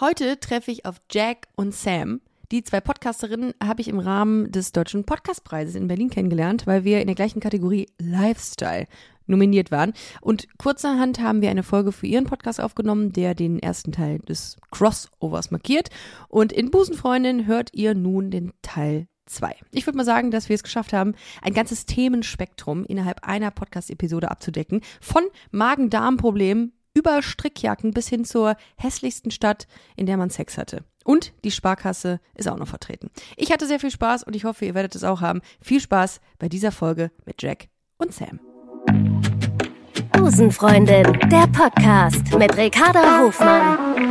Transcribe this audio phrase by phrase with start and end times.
[0.00, 2.20] Heute treffe ich auf Jack und Sam.
[2.52, 7.00] Die zwei Podcasterinnen habe ich im Rahmen des Deutschen Podcastpreises in Berlin kennengelernt, weil wir
[7.00, 8.86] in der gleichen Kategorie Lifestyle
[9.26, 9.94] nominiert waren.
[10.20, 14.56] Und kurzerhand haben wir eine Folge für ihren Podcast aufgenommen, der den ersten Teil des
[14.70, 15.88] Crossovers markiert.
[16.28, 19.52] Und in Busenfreundin hört ihr nun den Teil 2.
[19.72, 24.30] Ich würde mal sagen, dass wir es geschafft haben, ein ganzes Themenspektrum innerhalb einer Podcast-Episode
[24.30, 24.80] abzudecken.
[25.00, 30.84] Von Magen-Darm-Problemen über Strickjacken bis hin zur hässlichsten Stadt, in der man Sex hatte.
[31.04, 33.10] Und die Sparkasse ist auch noch vertreten.
[33.36, 35.40] Ich hatte sehr viel Spaß und ich hoffe, ihr werdet es auch haben.
[35.62, 38.40] Viel Spaß bei dieser Folge mit Jack und Sam.
[40.12, 44.07] Busenfreundin, der Podcast mit Ricarda Hofmann.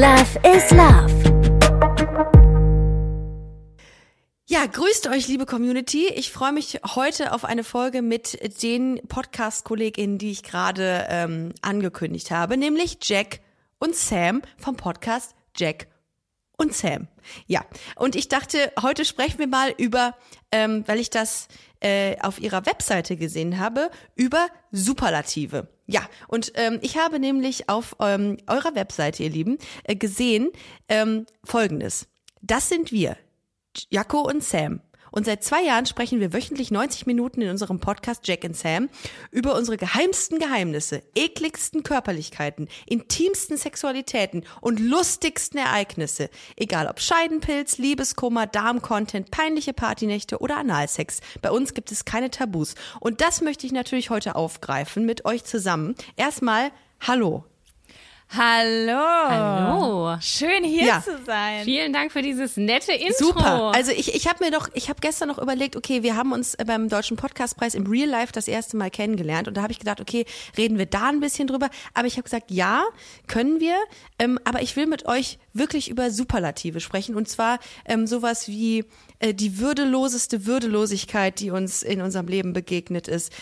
[0.00, 1.12] Love is Love.
[4.46, 6.06] Ja, grüßt euch, liebe Community.
[6.06, 12.30] Ich freue mich heute auf eine Folge mit den Podcast-KollegInnen, die ich gerade ähm, angekündigt
[12.30, 13.40] habe, nämlich Jack
[13.78, 15.86] und Sam vom Podcast Jack
[16.56, 17.08] und Sam.
[17.46, 20.16] Ja, und ich dachte, heute sprechen wir mal über,
[20.50, 21.46] ähm, weil ich das
[21.80, 25.68] äh, auf ihrer Webseite gesehen habe, über Superlative.
[25.92, 30.50] Ja, und ähm, ich habe nämlich auf ähm, eurer Webseite, ihr Lieben, äh, gesehen
[30.88, 32.06] ähm, Folgendes.
[32.42, 33.16] Das sind wir,
[33.90, 34.80] Jaco und Sam.
[35.10, 38.88] Und seit zwei Jahren sprechen wir wöchentlich 90 Minuten in unserem Podcast Jack and Sam
[39.30, 46.30] über unsere geheimsten Geheimnisse, ekligsten Körperlichkeiten, intimsten Sexualitäten und lustigsten Ereignisse.
[46.56, 51.20] Egal ob Scheidenpilz, Liebeskummer, Darmcontent, peinliche Partynächte oder Analsex.
[51.42, 52.74] Bei uns gibt es keine Tabus.
[53.00, 55.94] Und das möchte ich natürlich heute aufgreifen mit euch zusammen.
[56.16, 57.49] Erstmal, hallo.
[58.32, 58.92] Hallo.
[59.28, 60.16] Hallo.
[60.20, 61.02] Schön hier Ja.
[61.02, 61.64] zu sein.
[61.64, 63.24] Vielen Dank für dieses nette Intro.
[63.26, 63.72] Super.
[63.74, 66.56] Also ich, ich habe mir doch, ich habe gestern noch überlegt, okay, wir haben uns
[66.64, 70.00] beim Deutschen Podcastpreis im Real Life das erste Mal kennengelernt und da habe ich gedacht,
[70.00, 71.70] okay, reden wir da ein bisschen drüber.
[71.92, 72.84] Aber ich habe gesagt, ja,
[73.26, 73.74] können wir.
[74.20, 78.84] Ähm, aber ich will mit euch wirklich über Superlative sprechen und zwar ähm, sowas wie
[79.18, 83.32] äh, die würdeloseste Würdelosigkeit, die uns in unserem Leben begegnet ist.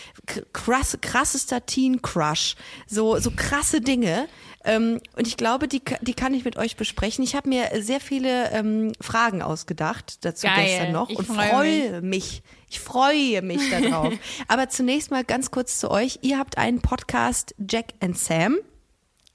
[0.53, 2.55] Krass, krassester Teen Crush.
[2.87, 4.27] So, so krasse Dinge.
[4.65, 7.23] Ähm, und ich glaube, die, die kann ich mit euch besprechen.
[7.23, 10.65] Ich habe mir sehr viele ähm, Fragen ausgedacht dazu Geil.
[10.65, 12.43] gestern noch und freu freue mich.
[12.69, 14.13] Ich freue mich darauf.
[14.47, 16.19] Aber zunächst mal ganz kurz zu euch.
[16.21, 18.57] Ihr habt einen Podcast Jack and Sam.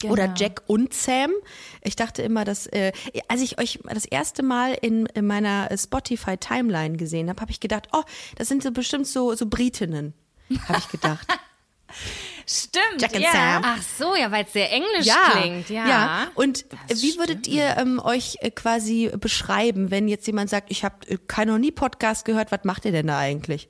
[0.05, 0.39] Oder Genau.
[0.39, 1.31] Jack und Sam.
[1.83, 2.93] Ich dachte immer, dass, äh,
[3.29, 7.89] als ich euch das erste Mal in, in meiner Spotify-Timeline gesehen habe, habe ich gedacht,
[7.93, 8.03] oh,
[8.37, 10.13] das sind so bestimmt so, so Britinnen,
[10.69, 11.27] habe ich gedacht.
[12.47, 13.01] Stimmt.
[13.01, 13.33] Jack ja.
[13.33, 13.63] Sam.
[13.65, 15.71] Ach so, ja, weil es sehr englisch ja, klingt.
[15.71, 15.89] Ja.
[15.89, 16.29] ja.
[16.35, 20.85] Und Das wie würdet ihr ähm, euch äh, quasi beschreiben, wenn jetzt jemand sagt, ich
[20.85, 23.69] habe äh, kein noch nie Podcast gehört, was macht ihr denn da eigentlich?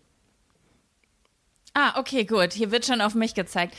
[1.74, 2.52] Ah, okay, gut.
[2.52, 3.76] Hier wird schon auf mich gezeigt.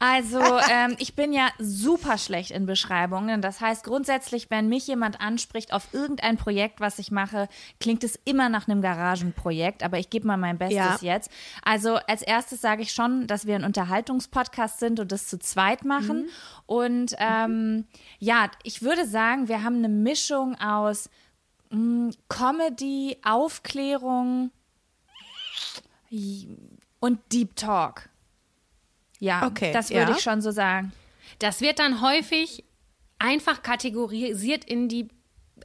[0.00, 0.40] Also,
[0.70, 3.40] ähm, ich bin ja super schlecht in Beschreibungen.
[3.40, 7.48] Das heißt, grundsätzlich, wenn mich jemand anspricht auf irgendein Projekt, was ich mache,
[7.80, 9.82] klingt es immer nach einem Garagenprojekt.
[9.82, 10.98] Aber ich gebe mal mein Bestes Ja.
[11.00, 11.30] jetzt.
[11.64, 15.84] Also, als erstes sage ich schon, dass wir ein Unterhaltungspodcast sind und das zu zweit
[15.84, 16.28] machen.
[16.66, 17.86] Und ähm,
[18.18, 21.08] ja, ich würde sagen, wir haben eine Mischung aus
[21.70, 24.50] mh, Comedy, Aufklärung
[27.00, 28.10] und Deep Talk.
[29.24, 30.16] Ja, Okay, das würde ja.
[30.16, 30.92] ich schon so sagen.
[31.38, 32.64] Das wird dann häufig
[33.18, 35.08] einfach kategorisiert in die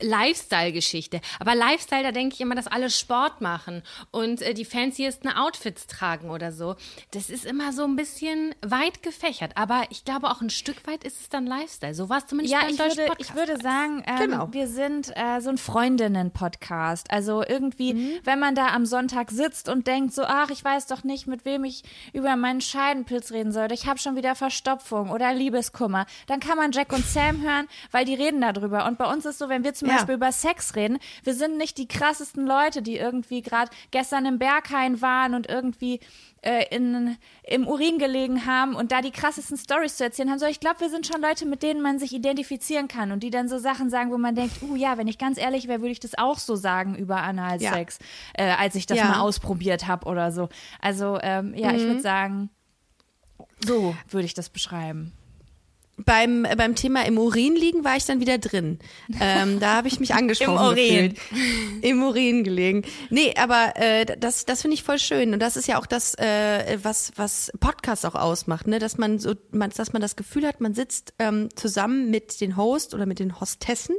[0.01, 1.21] Lifestyle-Geschichte.
[1.39, 5.87] Aber Lifestyle, da denke ich immer, dass alle Sport machen und äh, die fanciesten Outfits
[5.87, 6.75] tragen oder so.
[7.11, 9.51] Das ist immer so ein bisschen weit gefächert.
[9.55, 11.93] Aber ich glaube, auch ein Stück weit ist es dann Lifestyle.
[11.93, 13.29] So war es zumindest Ja, beim ich Deutschen würde, Podcast.
[13.29, 14.47] ich würde sagen, ähm, Genau.
[14.53, 17.11] wir sind äh, so ein Freundinnen-Podcast.
[17.11, 18.19] Also irgendwie, Mhm.
[18.23, 21.45] wenn man da am Sonntag sitzt und denkt so, ach, ich weiß doch nicht, mit
[21.45, 21.83] wem ich
[22.13, 23.71] über meinen Scheidenpilz reden soll.
[23.71, 26.05] Ich habe schon wieder Verstopfung oder Liebeskummer.
[26.27, 28.85] Dann kann man Jack und Sam hören, weil die reden darüber.
[28.85, 29.95] Und bei uns ist so, wenn wir zum Ja.
[29.95, 34.39] Beispiel über Sex reden, wir sind nicht die krassesten Leute, die irgendwie gerade gestern im
[34.39, 35.99] Berghain waren und irgendwie
[36.41, 40.39] äh, in, im Urin gelegen haben und da die krassesten Stories zu erzählen haben.
[40.39, 43.29] So, ich glaube, wir sind schon Leute, mit denen man sich identifizieren kann und die
[43.29, 45.91] dann so Sachen sagen, wo man denkt, uh ja, wenn ich ganz ehrlich wäre, würde
[45.91, 47.99] ich das auch so sagen über Analsex,
[48.33, 49.05] äh, als ich das Ja.
[49.05, 50.47] mal ausprobiert habe oder so.
[50.81, 52.49] Also ähm, ja, ich würde sagen,
[53.65, 55.11] so würde ich das beschreiben.
[56.05, 58.79] Beim, äh, beim Thema im Urin liegen war ich dann wieder drin.
[59.19, 61.13] Ähm, da habe ich mich angesprochen Im Urin.
[61.15, 61.83] gefühlt.
[61.83, 62.83] Im Urin gelegen.
[63.09, 65.33] Nee, aber äh, das, das finde ich voll schön.
[65.33, 68.79] Und das ist ja auch das, äh, was, was Podcast auch ausmacht, ne?
[68.79, 72.57] Dass man so, man, dass man das Gefühl hat, man sitzt ähm, zusammen mit den
[72.57, 73.95] Host oder mit den Hostessen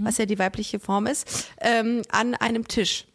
[0.00, 3.06] was ja die weibliche Form ist, ähm, an einem Tisch.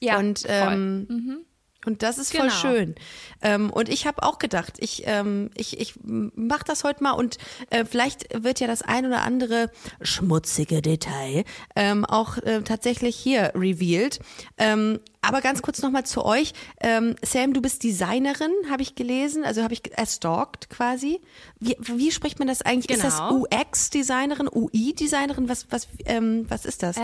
[0.00, 1.46] Ja, und ähm,
[1.86, 2.54] und das ist voll Genau.
[2.60, 2.94] schön.
[3.40, 7.38] Ähm, und ich habe auch gedacht, ich, ähm, ich, ich mach das heute mal und
[7.70, 9.70] äh, vielleicht wird ja das ein oder andere
[10.00, 11.44] schmutzige Detail
[11.76, 14.18] ähm, auch äh, tatsächlich hier revealed.
[14.58, 16.52] Ähm, aber ganz kurz nochmal zu euch.
[16.80, 21.20] Ähm, Sam, du bist Designerin, habe ich gelesen, also habe ich erstalkt quasi.
[21.58, 22.96] Wie, wie spricht man das eigentlich?
[22.96, 23.44] Ist das Genau.
[23.46, 25.48] UX-Designerin, UI-Designerin?
[25.48, 26.96] Was, was, ähm, was ist das?
[26.96, 27.00] Äh,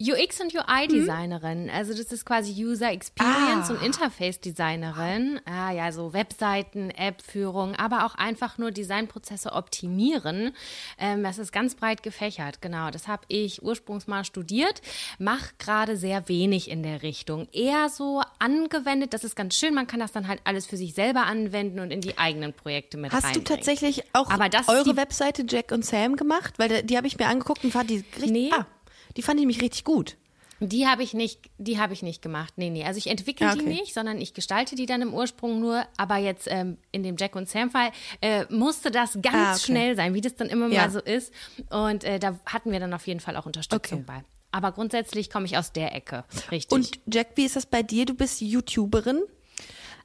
[0.00, 1.70] UX und UI-Designerin.
[1.70, 3.74] Also das ist quasi User Experience Ah.
[3.74, 5.40] und Interface-Designerin.
[5.44, 10.52] Ah ja, so Webseiten, App-Führung, aber auch einfach nur Designprozesse optimieren.
[10.98, 12.90] Ähm, das ist ganz breit gefächert, genau.
[12.90, 14.82] Das habe ich ursprünglich mal studiert,
[15.18, 17.46] mache gerade sehr wenig in der Richtung.
[17.52, 20.94] Eher so angewendet, das ist ganz schön, man kann das dann halt alles für sich
[20.94, 23.46] selber anwenden und in die eigenen Projekte mit Hast du reinbringen.
[23.46, 26.54] tatsächlich auch Aber das ist eure Webseite Jack und Sam gemacht?
[26.58, 28.50] Weil die, die habe ich mir angeguckt und fand die richtig, Nee.
[28.52, 28.66] ah,
[29.16, 30.16] die fand ich nämlich richtig gut.
[30.60, 32.54] Die habe ich nicht, die habe ich nicht gemacht.
[32.56, 32.84] Nee, nee.
[32.84, 33.68] Also ich entwickle die okay.
[33.68, 35.84] nicht, sondern ich gestalte die dann im Ursprung nur.
[35.96, 37.90] Aber jetzt ähm, in dem Jack und Sam Fall
[38.20, 39.60] äh, musste das ganz Ah, okay.
[39.60, 40.82] schnell sein, wie das dann immer Ja.
[40.82, 41.32] mal so ist.
[41.70, 44.04] Und äh, da hatten wir dann auf jeden Fall auch Unterstützung Okay.
[44.06, 44.24] bei.
[44.52, 46.24] Aber grundsätzlich komme ich aus der Ecke.
[46.52, 46.72] Richtig.
[46.72, 48.06] Und Jack, wie ist das bei dir?
[48.06, 49.22] Du bist YouTuberin.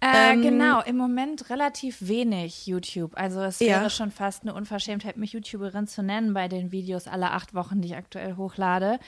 [0.02, 3.18] Äh, Ähm, genau, im Moment relativ wenig YouTube.
[3.18, 3.80] Also es Ja.
[3.80, 7.82] wäre schon fast eine Unverschämtheit, mich YouTuberin zu nennen bei den Videos alle acht Wochen,
[7.82, 9.00] die ich aktuell hochlade.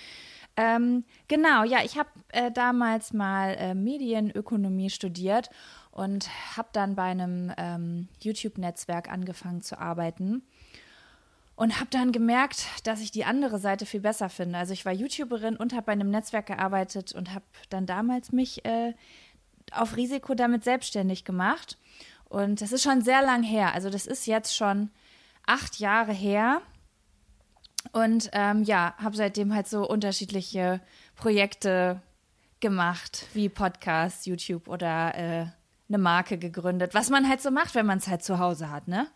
[0.58, 5.50] Ähm, genau, ja, ich habe äh, damals mal äh, Medienökonomie studiert
[5.92, 10.44] und habe dann bei einem ähm, YouTube-Netzwerk angefangen zu arbeiten.
[11.56, 14.58] Und habe dann gemerkt, dass ich die andere Seite viel besser finde.
[14.58, 18.66] Also ich war YouTuberin und habe bei einem Netzwerk gearbeitet und habe dann damals mich
[18.66, 18.94] äh,
[19.72, 21.78] auf Risiko damit selbstständig gemacht.
[22.26, 23.74] Und das ist schon sehr lang her.
[23.74, 24.90] Also das ist jetzt schon
[25.46, 26.62] acht Jahre her.
[27.92, 30.82] Und ähm, ja, habe seitdem halt so unterschiedliche
[31.16, 32.02] Projekte
[32.60, 35.46] gemacht, wie Podcast, YouTube oder äh,
[35.90, 36.94] eine Marke gegründet.
[36.94, 39.08] Was man halt so macht, wenn man es halt zu Hause hat, ne?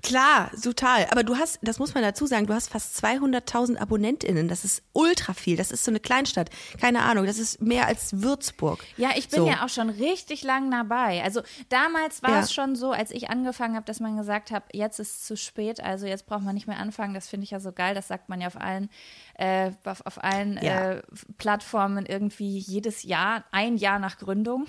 [0.00, 1.06] Klar, total.
[1.10, 4.46] Aber du hast, das muss man dazu sagen, du hast fast 200.000 AbonnentInnen.
[4.46, 5.56] Das ist ultra viel.
[5.56, 6.50] Das ist so eine Kleinstadt.
[6.80, 8.78] Keine Ahnung, das ist mehr als Würzburg.
[8.96, 9.48] Ja, ich bin so.
[9.48, 11.22] ja auch schon richtig lang dabei.
[11.24, 12.40] Also damals war Ja.
[12.40, 15.36] es schon so, als ich angefangen habe, dass man gesagt hat, jetzt ist es zu
[15.36, 17.12] spät, also jetzt braucht man nicht mehr anfangen.
[17.12, 17.96] Das finde ich ja so geil.
[17.96, 18.90] Das sagt man ja auf allen,
[19.34, 20.92] äh, auf, auf allen Ja.
[20.92, 21.02] äh,
[21.38, 24.64] Plattformen irgendwie jedes Jahr, ein Jahr nach Gründung.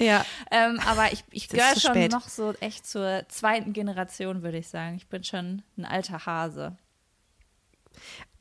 [0.00, 0.24] Ja.
[0.50, 2.12] Ähm, aber ich, ich gehöre schon spät.
[2.12, 4.96] noch so echt zur zweiten Generation, würde ich sagen.
[4.96, 6.76] Ich bin schon ein alter Hase.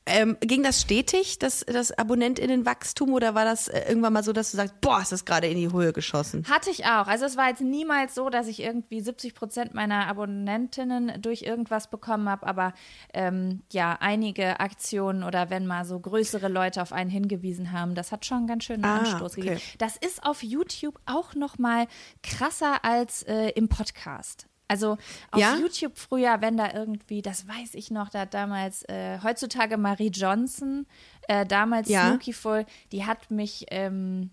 [0.05, 4.51] Ähm, ging das stetig, das, das AbonnentInnenwachstum, oder war das äh, irgendwann mal so, dass
[4.51, 6.45] du sagst, boah, ist das gerade in die Höhe geschossen?
[6.49, 7.07] Hatte ich auch.
[7.07, 11.89] Also es war jetzt niemals so, dass ich irgendwie 70 Prozent meiner Abonnentinnen durch irgendwas
[11.89, 12.73] bekommen habe, aber
[13.13, 18.11] ähm, ja, einige Aktionen oder wenn mal so größere Leute auf einen hingewiesen haben, das
[18.11, 19.41] hat schon einen ganz schönen Ah, Anstoß okay.
[19.41, 19.61] gegeben.
[19.77, 21.87] Das ist auf YouTube auch noch mal
[22.23, 24.47] krasser als äh, im Podcast.
[24.67, 24.97] Also
[25.31, 25.55] auf Ja?
[25.57, 30.07] YouTube früher, wenn da irgendwie, das weiß ich noch, da hat damals, äh, heutzutage Marie
[30.09, 30.85] Johnson,
[31.27, 32.07] äh, damals Ja.
[32.07, 34.31] Snookyful, die hat mich, ähm,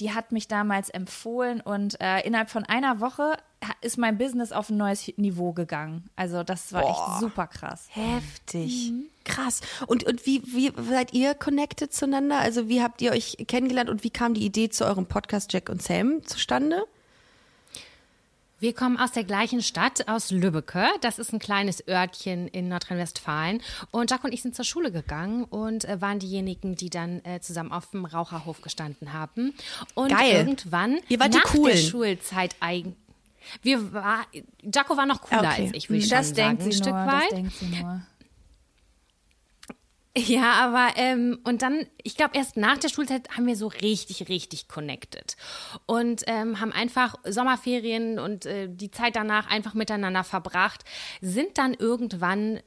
[0.00, 3.36] die hat mich damals empfohlen und äh, innerhalb von einer Woche
[3.82, 6.08] ist mein Business auf ein neues Niveau gegangen.
[6.16, 7.86] Also das war echt super krass.
[7.90, 8.94] Heftig.
[9.24, 9.60] Krass.
[9.86, 12.38] Und, und wie, wie seid ihr connected zueinander?
[12.38, 15.68] Also wie habt ihr euch kennengelernt und wie kam die Idee zu eurem Podcast Jack
[15.68, 16.84] und Sam zustande?
[18.60, 20.86] Wir kommen aus der gleichen Stadt, aus Lübbecke.
[21.00, 23.62] Das ist ein kleines Örtchen in Nordrhein-Westfalen.
[23.90, 27.40] Und Jack und ich sind zur Schule gegangen und äh, waren diejenigen, die dann äh,
[27.40, 29.54] zusammen auf dem Raucherhof gestanden haben.
[29.94, 30.34] Und Geil.
[30.36, 31.76] irgendwann Ihr wart die nach der Coolen.
[31.78, 32.96] Schulzeit eigen.
[33.62, 34.26] Wir war,
[34.62, 35.62] Jaco war noch cooler Okay.
[35.64, 36.70] als ich, würde ich Das schon denkt sagen.
[36.72, 37.22] sie ein Stück nur, weit.
[37.22, 38.02] das denkt sie nur.
[40.16, 44.28] Ja, aber ähm, und dann, ich glaube, erst nach der Schulzeit haben wir so richtig,
[44.28, 45.36] richtig connected.
[45.86, 50.84] Und ähm, haben einfach Sommerferien und äh, die Zeit danach einfach miteinander verbracht,
[51.20, 52.60] sind dann irgendwann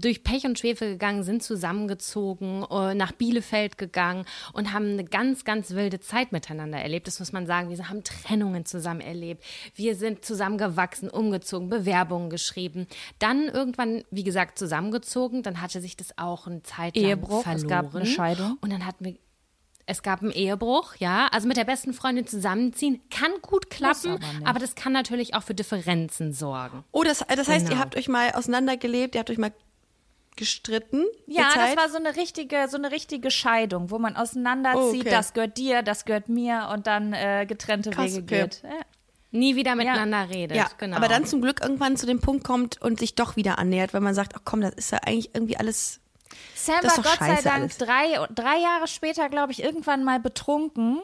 [0.00, 5.44] durch Pech und Schwefel gegangen, sind zusammengezogen, äh, nach Bielefeld gegangen und haben eine ganz,
[5.44, 7.06] ganz wilde Zeit miteinander erlebt.
[7.06, 7.70] Das muss man sagen.
[7.70, 9.44] Wir haben Trennungen zusammen erlebt.
[9.74, 12.86] Wir sind zusammengewachsen, umgezogen, Bewerbungen geschrieben.
[13.18, 15.42] Dann irgendwann, wie gesagt, zusammengezogen.
[15.42, 17.56] Dann hatte sich das auch eine Zeit lang Ehebruch, verloren.
[17.62, 18.58] es gab eine Scheidung.
[18.60, 19.16] Und dann hatten wir
[19.86, 21.26] es gab einen Ehebruch, ja.
[21.32, 25.42] Also mit der besten Freundin zusammenziehen kann gut klappen, aber aber das kann natürlich auch
[25.42, 26.84] für Differenzen sorgen.
[26.92, 27.80] Oh, das, das heißt, ihr Genau.
[27.80, 29.52] habt euch mal auseinandergelebt, ihr habt euch mal
[30.40, 31.04] gestritten.
[31.26, 35.10] Ja, das war so eine richtige, so eine richtige Scheidung, wo man auseinanderzieht, Oh, okay.
[35.10, 38.42] das gehört dir, das gehört mir und dann äh, getrennte Krass, Wege okay.
[38.44, 38.62] geht.
[38.64, 38.70] Ja.
[39.32, 40.56] Nie wieder miteinander redet.
[40.56, 40.96] Ja, genau.
[40.96, 44.00] aber dann zum Glück irgendwann zu dem Punkt kommt und sich doch wieder annähert, weil
[44.00, 46.00] man sagt, ach komm, das ist ja eigentlich irgendwie alles
[46.54, 47.76] Sam Das ist war doch Gott sei Dank alles.
[47.76, 51.00] drei, drei Jahre später, glaube ich, irgendwann mal betrunken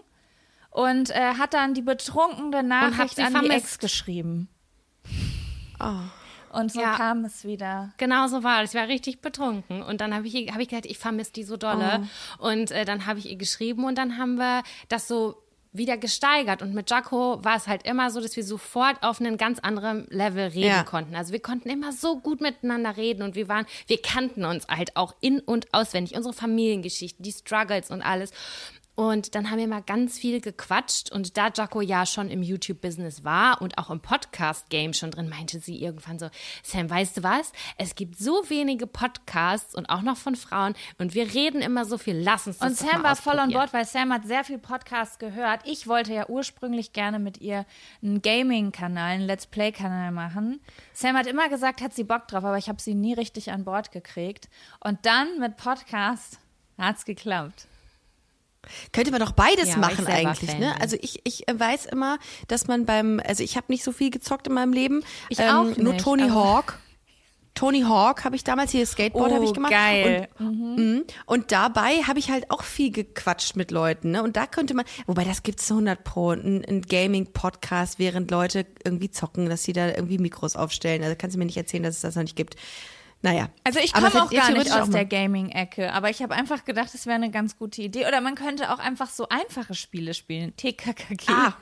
[0.71, 3.67] und äh, hat dann die betrunkene Nachricht sie an die vermisst.
[3.67, 4.49] Ex geschrieben.
[6.59, 6.95] Und so Ja.
[6.97, 7.93] kam es wieder.
[7.99, 8.75] Genau so war es.
[8.75, 9.83] Ich war richtig betrunken.
[9.83, 12.09] Und dann habe ich, hab ich gedacht, ich vermisse die so dolle.
[12.39, 15.37] Und äh, dann habe ich ihr geschrieben und dann haben wir das so
[15.73, 16.63] wieder gesteigert.
[16.63, 20.07] Und mit Jaco war es halt immer so, dass wir sofort auf einen ganz anderen
[20.09, 20.85] Level reden Ja.
[20.85, 21.15] konnten.
[21.15, 24.97] Also wir konnten immer so gut miteinander reden und wir waren, wir kannten uns halt
[24.97, 26.17] auch in- und auswendig.
[26.17, 28.31] Unsere Familiengeschichten, die Struggles und alles.
[28.97, 31.13] Und dann haben wir mal ganz viel gequatscht.
[31.13, 35.61] Und da Jaco ja schon im YouTube-Business war und auch im Podcast-Game schon drin, meinte
[35.61, 36.31] sie irgendwann so,
[36.63, 37.53] Sam, weißt du was?
[37.77, 41.99] Es gibt so wenige Podcasts und auch noch von Frauen und wir reden immer so
[41.99, 42.17] viel.
[42.17, 45.19] Lass uns das Und Sam war voll on board, weil Sam hat sehr viel Podcasts
[45.19, 45.61] gehört.
[45.65, 47.67] Ich wollte ja ursprünglich gerne mit ihr
[48.03, 50.61] einen Gaming-Kanal, einen Let's Play-Kanal machen.
[50.95, 53.65] Sam hat immer gesagt, hat sie Bock drauf, aber ich habe sie nie richtig an
[53.65, 54.49] Bord gekriegt.
[54.81, 56.39] Und dann mit Podcast
[56.79, 57.69] hat's geklappt.
[58.93, 60.73] Könnte man doch beides Ja, machen eigentlich, Fan ne?
[60.73, 60.83] bin.
[60.83, 62.19] Also ich, ich äh, weiß immer,
[62.49, 65.03] dass man beim, also ich habe nicht so viel gezockt in meinem Leben.
[65.29, 66.79] Ich ähm, auch Nur nicht, Tony aber- Hawk.
[67.57, 69.73] Tony Hawk habe ich damals hier Skateboard habe ich gemacht.
[69.73, 70.29] Oh, geil.
[70.39, 71.05] Und, mhm.
[71.25, 74.11] und dabei habe ich halt auch viel gequatscht mit Leuten.
[74.11, 74.23] Ne?
[74.23, 78.67] Und da könnte man, wobei das gibt's zu 100 pro, ein, ein Gaming-Podcast, während Leute
[78.85, 81.03] irgendwie zocken, dass sie da irgendwie Mikros aufstellen.
[81.03, 82.57] Also kannst du mir nicht erzählen, dass es das noch nicht gibt.
[83.27, 83.49] Naja.
[83.65, 87.07] Also ich komme auch gar nicht aus der Gaming-Ecke, aber ich habe einfach gedacht, es
[87.07, 88.07] wäre eine ganz gute Idee.
[88.07, 90.55] Oder man könnte auch einfach so einfache Spiele spielen.
[90.57, 91.27] TKKG.
[91.29, 91.55] Ah,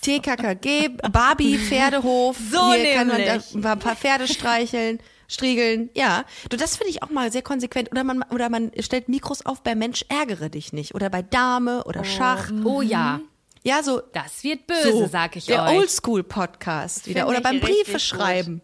[0.00, 2.38] TKKG, Barbie, Pferdehof.
[2.50, 3.42] So Hier kann man nämlich.
[3.54, 5.90] da ein paar Pferde streicheln, striegeln.
[5.94, 7.90] Ja, du, das finde ich auch mal sehr konsequent.
[7.92, 10.94] Oder man, oder man stellt Mikros auf bei Mensch, ärgere dich nicht.
[10.94, 12.50] Oder bei Dame oder Schach.
[12.64, 13.20] Oh ja,
[13.62, 14.00] Ja, so.
[14.14, 15.76] das wird böse, so, sag ich der euch.
[15.76, 17.28] Oldschool-Podcast wieder.
[17.28, 18.60] Oder beim Briefe gut.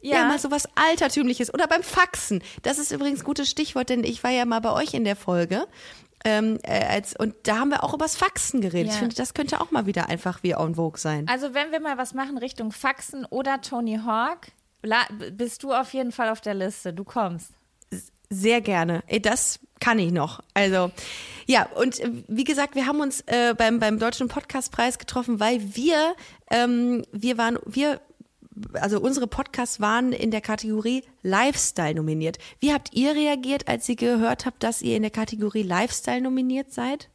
[0.00, 0.14] Schreiben.
[0.14, 0.28] Ja.
[0.28, 1.52] mal so was Altertümliches.
[1.52, 2.42] Oder beim Faxen.
[2.62, 5.16] Das ist übrigens ein gutes Stichwort, denn ich war ja mal bei euch in der
[5.16, 5.66] Folge.
[6.24, 8.88] Ähm, äh, als, und da haben wir auch übers Faxen geredet.
[8.88, 8.92] Ja.
[8.92, 11.26] Ich finde, das könnte auch mal wieder einfach wie en vogue sein.
[11.28, 14.48] Also wenn wir mal was machen Richtung Faxen oder Tony Hawk,
[15.32, 16.92] bist du auf jeden Fall auf der Liste.
[16.92, 17.52] Du kommst.
[18.28, 19.02] Sehr gerne.
[19.22, 20.40] Das kann ich noch.
[20.54, 20.92] Also,
[21.46, 25.74] ja, und äh, wie gesagt, wir haben uns äh, beim, beim Deutschen Podcastpreis getroffen, weil
[25.74, 26.14] wir,
[26.50, 28.00] ähm, wir waren, wir,
[28.74, 32.38] also unsere Podcasts waren in der Kategorie Lifestyle nominiert.
[32.58, 36.72] Wie habt ihr reagiert, als ihr gehört habt, dass ihr in der Kategorie Lifestyle nominiert
[36.72, 37.08] seid?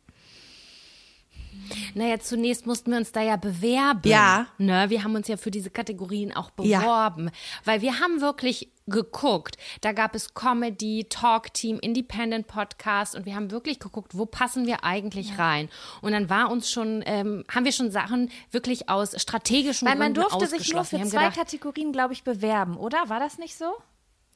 [1.94, 4.08] Naja, zunächst mussten wir uns da ja bewerben.
[4.10, 4.48] Ja.
[4.58, 6.80] Ne, wir haben uns ja für diese Kategorien auch Ja.
[6.80, 7.32] beworben.
[7.64, 9.58] Weil wir haben wirklich geguckt.
[9.82, 14.84] Da gab es Comedy, Talk-Team, Independent Podcast und wir haben wirklich geguckt, wo passen wir
[14.84, 15.70] eigentlich rein.
[16.02, 20.14] Und dann war uns schon, ähm, haben wir schon Sachen wirklich aus strategischen Weil man
[20.14, 23.10] Gründen durfte sich nur für zwei gedacht, Kategorien, glaube ich, bewerben, oder?
[23.10, 23.74] War das nicht so?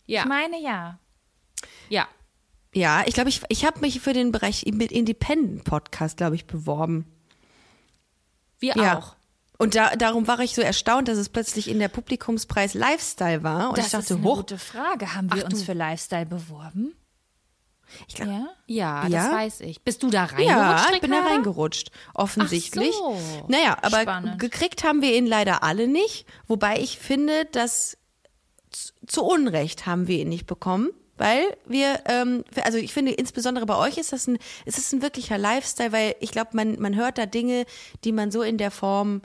[0.07, 0.97] ja, Ich meine ja.
[1.89, 2.07] ja.
[2.73, 6.45] Ja, ich glaube, ich, ich habe mich für den Bereich mit Independent Podcast, glaube ich,
[6.45, 7.05] beworben.
[8.59, 8.97] Wir Ja.
[8.99, 9.15] auch.
[9.57, 13.69] Und da, darum war ich so erstaunt, dass es plötzlich in der Publikumspreis Lifestyle war.
[13.69, 15.15] Und Das ich dachte, ist eine hoch, gute Frage.
[15.15, 16.93] Haben wir Ach, uns für Lifestyle beworben?
[18.07, 18.47] ich glaub, Ja.
[18.67, 19.23] Ja, Ja?
[19.23, 19.81] das weiß ich.
[19.81, 22.93] Bist du da reingerutscht, Ja, ich bin da reingerutscht, offensichtlich.
[22.95, 23.45] Ach so.
[23.49, 24.39] Naja, aber Spannend.
[24.39, 26.25] gekriegt haben wir ihn leider alle nicht.
[26.47, 27.97] Wobei ich finde, dass
[29.07, 30.89] zu Unrecht haben wir ihn nicht bekommen.
[31.19, 35.01] Weil wir, ähm, also ich finde, insbesondere bei euch ist das ein, ist das ein
[35.01, 37.65] wirklicher Lifestyle, weil ich glaube, man, man hört da Dinge,
[38.05, 39.21] die man so in der Form,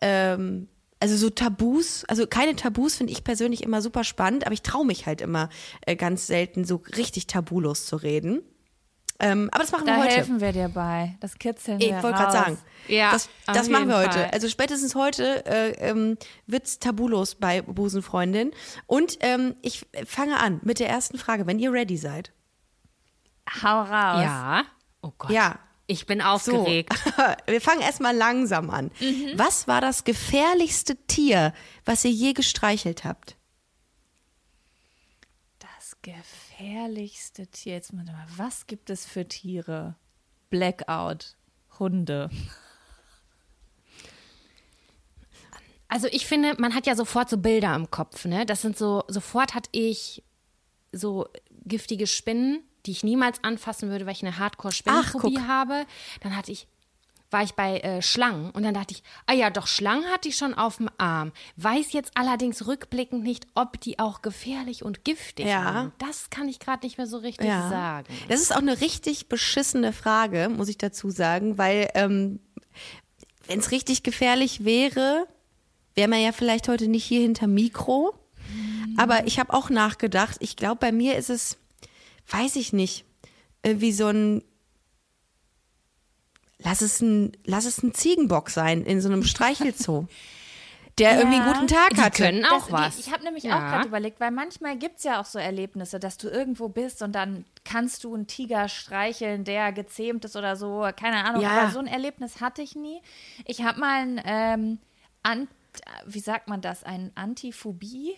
[0.00, 4.62] ähm, also so Tabus, also keine Tabus finde ich persönlich immer super spannend, aber ich
[4.62, 5.50] traue mich halt immer
[5.82, 8.40] äh, ganz selten so richtig tabulos zu reden.
[9.18, 10.14] Ähm, aber das machen Da wir heute.
[10.14, 11.16] helfen wir dir bei.
[11.20, 14.10] Das kitzeln Ich wir wollte gerade sagen, Ja, das, das machen wir heute.
[14.18, 14.30] Fall.
[14.32, 18.52] Also spätestens heute äh, ähm, wird's tabulos bei Busenfreundin.
[18.86, 22.32] Und ähm, ich fange an mit der ersten Frage, wenn ihr ready seid.
[23.62, 24.22] Hau raus.
[24.22, 24.64] Ja.
[25.02, 25.30] Oh Gott.
[25.30, 25.58] Ja.
[25.88, 26.92] Ich bin So, aufgeregt.
[27.46, 28.90] wir fangen erstmal langsam an.
[28.98, 29.32] Mhm.
[29.36, 31.54] Was war das gefährlichste Tier,
[31.84, 33.36] was ihr je gestreichelt habt?
[35.60, 36.45] Das gefährlichste
[37.50, 37.74] Tier.
[37.74, 38.04] Jetzt mal,
[38.36, 39.96] was gibt es für Tiere?
[40.50, 41.36] Blackout.
[41.78, 42.30] Hunde.
[45.88, 48.44] Also ich finde, man hat ja sofort so Bilder im Kopf, ne?
[48.44, 50.24] Das sind so, sofort hatte ich
[50.92, 51.28] so
[51.64, 55.86] giftige Spinnen, die ich niemals anfassen würde, weil ich eine Hardcore-Spinnenphobie habe.
[56.20, 56.66] Dann hatte ich,
[57.30, 60.36] war ich bei äh, Schlangen und dann dachte ich, ah ja, doch, Schlangen hatte ich
[60.36, 61.32] schon auf dem Arm.
[61.56, 65.64] Weiß jetzt allerdings rückblickend nicht, ob die auch gefährlich und giftig Ja.
[65.64, 65.92] waren.
[65.98, 68.06] Das kann ich gerade nicht mehr so richtig sagen.
[68.28, 72.40] Das ist auch eine richtig beschissene Frage, muss ich dazu sagen, weil ähm,
[73.46, 75.26] wenn es richtig gefährlich wäre,
[75.94, 78.14] wäre man ja vielleicht heute nicht hier hinter Mikro.
[78.96, 80.36] Aber ich habe auch nachgedacht.
[80.40, 81.58] Ich glaube, bei mir ist es
[82.28, 83.04] weiß ich nicht,
[83.64, 84.42] wie so ein,
[86.58, 90.06] lass es ein, lass es ein Ziegenbock sein in so einem Streichelzoo.
[90.98, 92.22] Der irgendwie einen guten Tag Die hatte.
[92.22, 92.96] können auch Das- was.
[92.96, 93.56] Die, ich habe nämlich Ja.
[93.56, 97.02] auch gerade überlegt, weil manchmal gibt es ja auch so Erlebnisse, dass du irgendwo bist
[97.02, 100.88] und dann kannst du einen Tiger streicheln, der gezähmt ist oder so.
[100.98, 101.42] Keine Ahnung.
[101.42, 101.50] Ja.
[101.50, 103.02] Aber so ein Erlebnis hatte ich nie.
[103.44, 104.78] Ich habe mal ein, ähm,
[105.22, 105.50] Ant,
[106.06, 108.14] wie sagt man das, ein Antiphobie.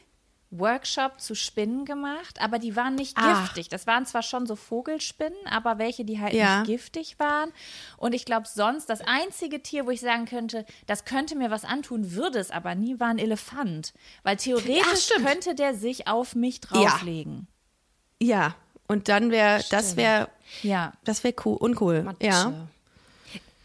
[0.50, 3.45] Workshop zu Spinnen gemacht, aber die waren nicht Ach.
[3.45, 3.69] giftig.
[3.69, 6.61] Das waren zwar schon so Vogelspinnen, aber welche, die halt Ja.
[6.61, 7.52] nicht giftig waren.
[7.99, 11.64] Und ich glaube, sonst das einzige Tier, wo ich sagen könnte, das könnte mir was
[11.64, 13.93] antun, würde es aber nie, war ein Elefant.
[14.23, 15.26] Weil theoretisch stimmt.
[15.26, 17.47] könnte der sich auf mich drauflegen.
[18.21, 18.55] Ja,
[18.87, 20.28] und dann wäre, das wäre,
[20.62, 20.93] Ja.
[21.05, 22.14] das wäre cool, uncool.
[22.23, 22.52] Ja.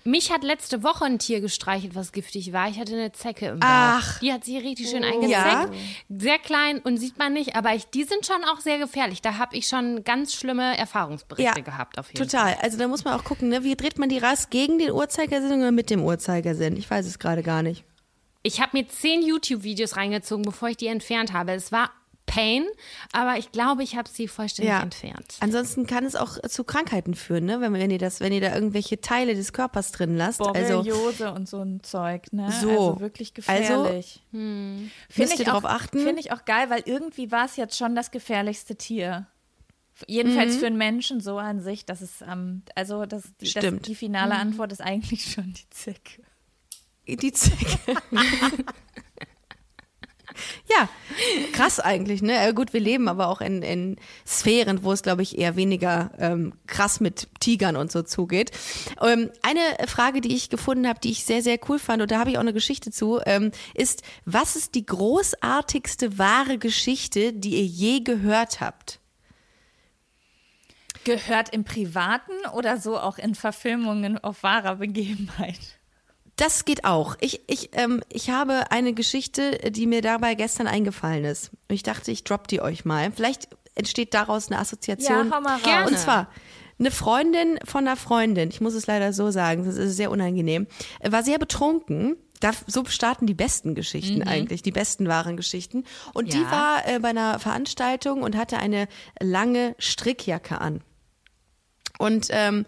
[0.05, 2.67] Mich hat letzte Woche ein Tier gestreichelt, was giftig war.
[2.67, 3.67] Ich hatte eine Zecke im Bauch.
[3.69, 4.19] Ach.
[4.19, 5.43] Die hat sie richtig schön Ja.
[5.43, 5.73] eingezeckt.
[6.09, 9.21] Sehr klein und sieht man nicht, aber ich, die sind schon auch sehr gefährlich.
[9.21, 12.55] Da habe ich schon ganz schlimme Erfahrungsberichte gehabt auf jeden total.
[12.61, 13.63] Also da muss man auch gucken, ne?
[13.63, 16.75] wie dreht man die Rast gegen den Uhrzeigersinn oder mit dem Uhrzeigersinn?
[16.75, 17.85] Ich weiß es gerade gar nicht.
[18.41, 21.53] Ich habe mir zehn YouTube-Videos reingezogen, bevor ich die entfernt habe.
[21.53, 21.91] Es war
[22.25, 22.65] Pain,
[23.11, 24.81] aber ich glaube, ich habe sie vollständig Ja.
[24.81, 25.35] entfernt.
[25.41, 27.59] Ansonsten kann es auch zu Krankheiten führen, ne?
[27.61, 30.41] Wenn, wenn ihr das, wenn ihr da irgendwelche Teile des Körpers drin lasst.
[30.41, 32.51] Also Borreliose und so ein Zeug, ne?
[32.61, 32.69] So.
[32.69, 34.23] Also wirklich Also, gefährlich.
[34.31, 35.99] müsst Finde ihr ich drauf auch- achten.
[35.99, 39.27] Finde ich auch geil, weil irgendwie war es jetzt schon das gefährlichste Tier.
[39.99, 40.05] Mhm.
[40.07, 43.85] Jedenfalls für einen Menschen so an sich, dass es ähm, also das, die, das, Stimmt.
[43.87, 46.23] die finale Antwort ist eigentlich schon die Zecke.
[47.07, 47.77] die Zecke.
[50.69, 50.89] ja,
[51.51, 52.53] krass eigentlich, ne?
[52.53, 56.53] Gut, wir leben aber auch in, in Sphären, wo es, glaube ich, eher weniger ähm,
[56.67, 58.51] krass mit Tigern und so zugeht.
[59.01, 62.19] Ähm, eine Frage, die ich gefunden habe, die ich sehr, sehr cool fand, und da
[62.19, 67.55] habe ich auch eine Geschichte zu, ähm, ist, was ist die großartigste wahre Geschichte, die
[67.55, 68.99] ihr je gehört habt?
[71.03, 75.59] Gehört im Privaten oder so auch in Verfilmungen auf wahrer Begebenheit?
[76.35, 77.15] Das geht auch.
[77.19, 81.51] Ich, ich, ähm, ich habe eine Geschichte, die mir dabei gestern eingefallen ist.
[81.69, 83.11] Und ich dachte, ich drop die euch mal.
[83.11, 85.29] Vielleicht entsteht daraus eine Assoziation.
[85.29, 85.63] Ja, hau mal raus.
[85.63, 85.87] Gerne.
[85.87, 86.29] Und zwar
[86.79, 90.67] eine Freundin von einer Freundin, ich muss es leider so sagen, das ist sehr unangenehm,
[91.03, 92.17] war sehr betrunken.
[92.39, 95.85] Da, so starten die besten Geschichten eigentlich, die besten wahren Geschichten.
[96.13, 96.51] Und die Ja.
[96.51, 98.87] war äh, bei einer Veranstaltung und hatte eine
[99.21, 100.81] lange Strickjacke an.
[101.99, 102.65] Und ähm,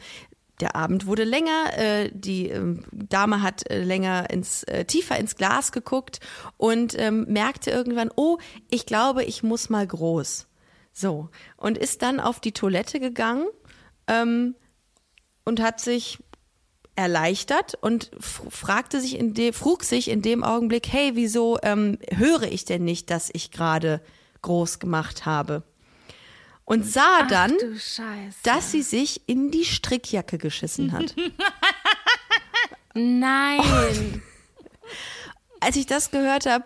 [0.61, 5.35] der Abend wurde länger, äh, die ähm, Dame hat äh, länger ins äh, tiefer ins
[5.35, 6.19] Glas geguckt
[6.57, 8.37] und ähm, merkte irgendwann, oh,
[8.69, 10.47] ich glaube, ich muss mal groß.
[10.93, 13.47] So und ist dann auf die Toilette gegangen
[14.07, 14.55] ähm,
[15.43, 16.19] und hat sich
[16.95, 22.43] erleichtert und fragte sich in dem, frug sich in dem Augenblick, hey, wieso ähm, höre
[22.43, 24.01] ich denn nicht, dass ich gerade
[24.41, 25.63] groß gemacht habe?
[26.65, 28.37] Und sah dann, Du Scheiße.
[28.43, 31.15] dass sie sich in die Strickjacke geschissen hat.
[32.93, 34.21] Nein.
[35.59, 36.65] Als ich das gehört habe,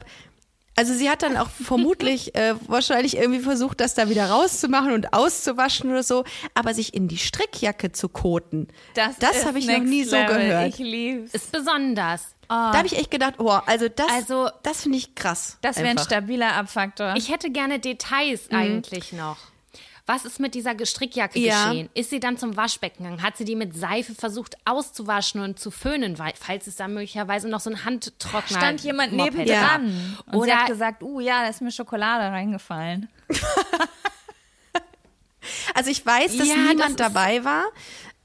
[0.76, 5.14] also sie hat dann auch vermutlich äh, wahrscheinlich irgendwie versucht, das da wieder rauszumachen und
[5.14, 9.80] auszuwaschen oder so, aber sich in die Strickjacke zu koten, das, ist habe ich noch
[9.80, 10.38] nie so level.
[10.38, 10.68] gehört.
[10.70, 11.34] Ich lieb's.
[11.34, 12.22] Ist besonders.
[12.48, 15.58] da habe ich echt gedacht, oh, also das, Also- das finde ich krass.
[15.62, 17.14] Das wäre ein stabiler Abfaktor.
[17.18, 19.38] Ich hätte gerne Details eigentlich noch.
[20.12, 21.67] Was ist mit dieser Strickjacke Ja.
[21.69, 21.88] geschehen?
[21.93, 23.22] Ist sie dann zum Waschbecken gegangen?
[23.22, 27.48] Hat sie die mit Seife versucht auszuwaschen und zu föhnen, weil, falls es da möglicherweise
[27.48, 30.26] noch so ein Handtrockner stand jemand Moped nebendran gab?
[30.26, 33.08] und sie Oder hat gesagt, uh ja, da ist mir Schokolade reingefallen.
[35.74, 37.63] Also ich weiß, dass Ja, das niemand ist- dabei war.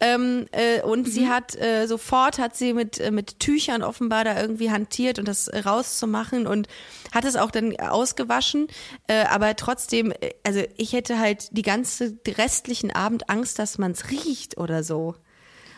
[0.05, 4.39] Ähm, äh, und sie hat äh, sofort hat sie mit äh, mit Tüchern offenbar da
[4.41, 6.69] irgendwie hantiert und das rauszumachen und
[7.15, 8.67] hat es auch dann ausgewaschen.
[9.07, 13.93] Äh, aber trotzdem, äh, also ich hätte halt die ganze restlichen Abend Angst, dass man
[13.93, 15.15] es riecht oder so.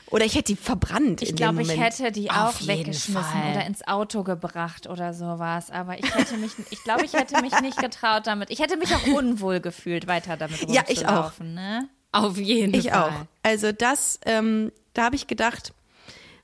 [0.09, 1.21] Oder ich hätte die verbrannt.
[1.23, 3.51] Ich glaube, ich hätte die Auf auch weggeschmissen Fall.
[3.53, 5.71] oder ins Auto gebracht oder sowas.
[5.73, 8.51] Aber ich hätte mich, ich glaube, ich hätte mich nicht getraut damit.
[8.51, 11.33] Ich hätte mich auch unwohl gefühlt, weiter damit Ja, ich auch.
[11.33, 11.55] rumzulaufen.
[11.55, 11.89] Ne?
[12.22, 13.11] Auf jeden Ich Fall.
[13.11, 13.26] auch.
[13.42, 15.72] Also das, ähm, da habe ich gedacht,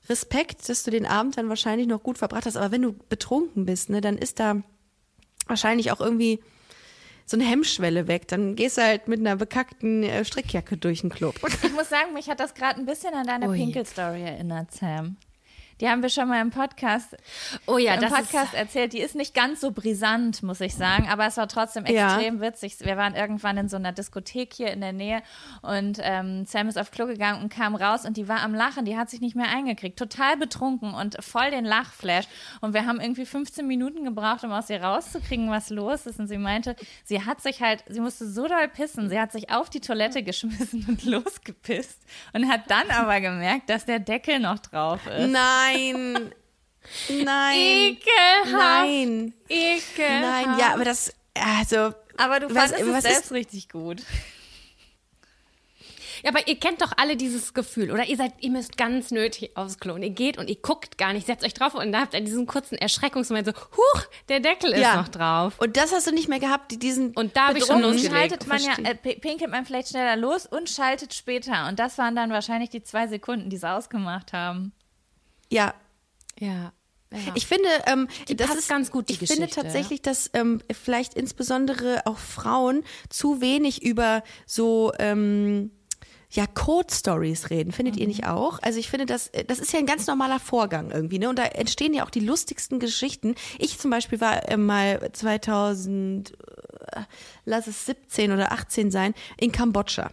[0.09, 2.57] Respekt, dass du den Abend dann wahrscheinlich noch gut verbracht hast.
[2.57, 4.57] Aber wenn du betrunken bist, ne, dann ist da
[5.47, 6.39] wahrscheinlich auch irgendwie
[7.25, 8.27] so eine Hemmschwelle weg.
[8.27, 11.35] Dann gehst du halt mit einer bekackten äh, Strickjacke durch den Club.
[11.63, 13.49] Ich muss sagen, mich hat das gerade ein bisschen an deine.
[13.49, 15.17] Pinkel-Story erinnert, Sam.
[15.83, 17.17] Die haben wir schon mal im Podcast,
[17.65, 18.93] Oh ja, im das Podcast erzählt.
[18.93, 22.13] Die ist nicht ganz so brisant, muss ich sagen, aber es war trotzdem Ja.
[22.15, 22.77] extrem witzig.
[22.79, 25.21] Wir waren irgendwann in so einer Diskothek hier in der Nähe
[25.61, 28.85] und ähm, Sam ist auf Klo gegangen und kam raus und die war am Lachen.
[28.85, 29.99] Die hat sich nicht mehr eingekriegt.
[29.99, 32.27] Total betrunken und voll den Lachflash.
[32.61, 36.17] Und wir haben irgendwie 15 Minuten gebraucht, um aus ihr rauszukriegen, was los ist.
[36.17, 39.09] Und sie meinte, sie hat sich halt, sie musste so doll pissen.
[39.09, 41.99] Sie hat sich auf die Toilette geschmissen und losgepisst
[42.31, 45.29] und hat dann aber gemerkt, dass der Deckel noch drauf ist.
[45.29, 45.72] Nein.
[47.09, 47.55] Nein.
[47.57, 48.51] Ekelhaft.
[48.51, 49.33] Nein.
[49.49, 50.45] Ekelhaft.
[50.47, 51.93] Nein, ja, aber das, also.
[52.17, 54.01] Aber du Was- fandest es was selbst ist- richtig gut.
[56.23, 58.05] Ja, aber ihr kennt doch alle dieses Gefühl, oder?
[58.05, 61.11] Ihr seid, ihr müsst ganz nötig aufs Klo und ihr geht und ihr guckt gar
[61.11, 64.71] nicht, setzt euch drauf und da habt ihr diesen kurzen Erschreckungsmoment so, huch, der Deckel
[64.71, 64.95] ist Ja.
[64.95, 65.55] noch drauf.
[65.59, 67.11] Und das hast du nicht mehr gehabt, die diesen.
[67.13, 68.13] Und da habe ich schon losgelegt.
[68.13, 71.67] schaltet man ja, äh, pinkelt man vielleicht schneller los und schaltet später.
[71.67, 74.71] Und das waren dann wahrscheinlich die zwei Sekunden, die es ausgemacht haben.
[75.53, 75.73] Ja.
[76.39, 76.73] Ja.
[77.11, 77.19] ja.
[77.35, 80.61] Ich finde, ähm, Die das ist ganz gut, die Ich finde Geschichte, tatsächlich, dass ähm,
[80.71, 85.71] vielleicht insbesondere auch Frauen zu wenig über so ähm,
[86.31, 87.71] ja Code Stories reden.
[87.71, 88.57] Findet ihr nicht auch?
[88.63, 91.29] Also ich finde, das das ist ja ein ganz normaler Vorgang irgendwie, ne?
[91.29, 93.35] Und da entstehen ja auch die lustigsten Geschichten.
[93.59, 97.01] Ich zum Beispiel war äh, mal 2000, äh,
[97.45, 100.09] lass es 17 oder 18 sein, in Kambodscha.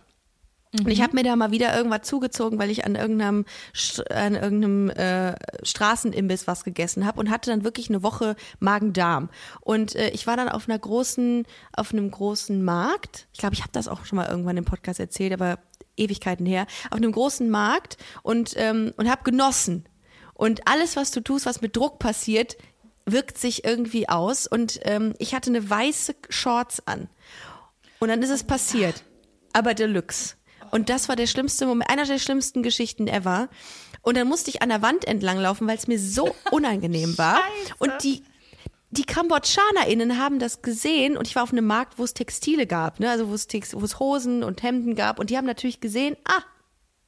[0.73, 3.45] Und ich habe mir da mal wieder irgendwas zugezogen, weil ich an irgendeinem,
[4.09, 9.31] an irgendeinem äh, Straßenimbiss was gegessen habe und hatte dann wirklich eine Woche Magen-Darm.
[9.61, 13.27] Und äh, ich war dann auf einer großen, auf einem großen Markt.
[13.33, 15.59] Ich glaube, ich habe das auch schon mal irgendwann im Podcast erzählt, aber
[15.97, 16.67] Ewigkeiten her.
[16.91, 19.89] Auf einem großen Markt und ähm, und habe genossen.
[20.35, 22.57] Und alles, was du tust, was mit Druck passiert,
[23.07, 24.47] wirkt sich irgendwie aus.
[24.47, 27.09] Und ähm, ich hatte eine weiße Shorts an.
[27.99, 29.05] Und dann ist es passiert.
[29.53, 30.37] Aber Deluxe.
[30.71, 33.49] Und das war der schlimmste Moment, einer der schlimmsten Geschichten ever.
[34.03, 37.41] Und dann musste ich an der Wand entlang laufen, weil es mir so unangenehm war.
[37.79, 38.23] Und die,
[38.91, 43.01] die KambodschanerInnen haben das gesehen und ich war auf einem Markt, wo es Textile gab,
[43.01, 43.11] ne?
[43.11, 45.19] also wo es, Text, wo es Hosen und Hemden gab.
[45.19, 46.43] Und die haben natürlich gesehen, ah,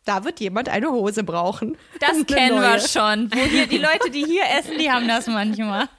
[0.04, 1.76] da wird jemand eine Hose brauchen.
[2.00, 2.80] Das kennen wir neue.
[2.80, 3.32] schon.
[3.32, 5.88] Wo hier, die Leute, die hier essen, die haben das manchmal.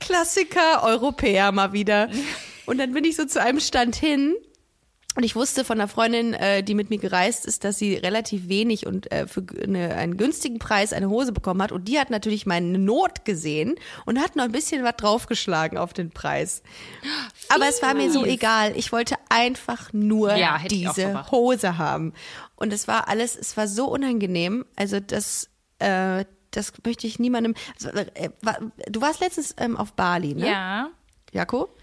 [0.00, 2.08] Klassiker Europäer mal wieder.
[2.64, 4.34] Und dann bin ich so zu einem Stand hin.
[5.18, 8.48] Und ich wusste von einer Freundin, äh, die mit mir gereist ist, dass sie relativ
[8.48, 11.72] wenig und äh, für eine, einen günstigen Preis eine Hose bekommen hat.
[11.72, 13.74] Und die hat natürlich meine Not gesehen
[14.06, 16.62] und hat noch ein bisschen was draufgeschlagen auf den Preis.
[17.48, 18.76] Aber es war mir so egal.
[18.76, 21.28] Ich wollte einfach nur Ja, diese.
[21.32, 22.12] Hose haben.
[22.54, 24.66] Und es war alles, es war so unangenehm.
[24.76, 25.50] Also das,
[25.80, 27.54] äh, das möchte ich niemandem.
[27.74, 28.30] Also, äh,
[28.88, 30.48] Du warst letztens ähm, auf Bali, ne?
[30.48, 30.90] Ja.
[31.32, 31.74] Jako?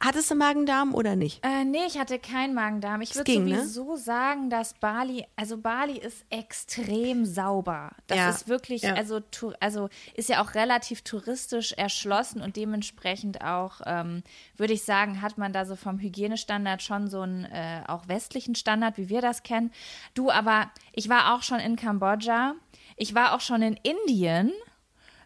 [0.00, 1.44] Hattest du Magen-Darm oder nicht?
[1.44, 3.00] Äh, nee, ich hatte keinen Magen-Darm.
[3.00, 3.56] Ich würde ne?
[3.56, 7.90] sowieso sagen, dass Bali, also Bali ist extrem sauber.
[8.06, 8.94] Das Ja, ist wirklich, ja.
[8.94, 9.20] also,
[9.58, 14.22] also ist ja auch relativ touristisch erschlossen und dementsprechend auch, ähm,
[14.56, 18.54] würde ich sagen, hat man da so vom Hygienestandard schon so einen äh, auch westlichen
[18.54, 19.72] Standard, wie wir das kennen.
[20.14, 22.54] Du, aber ich war auch schon in Kambodscha,
[22.96, 24.52] ich war auch schon in Indien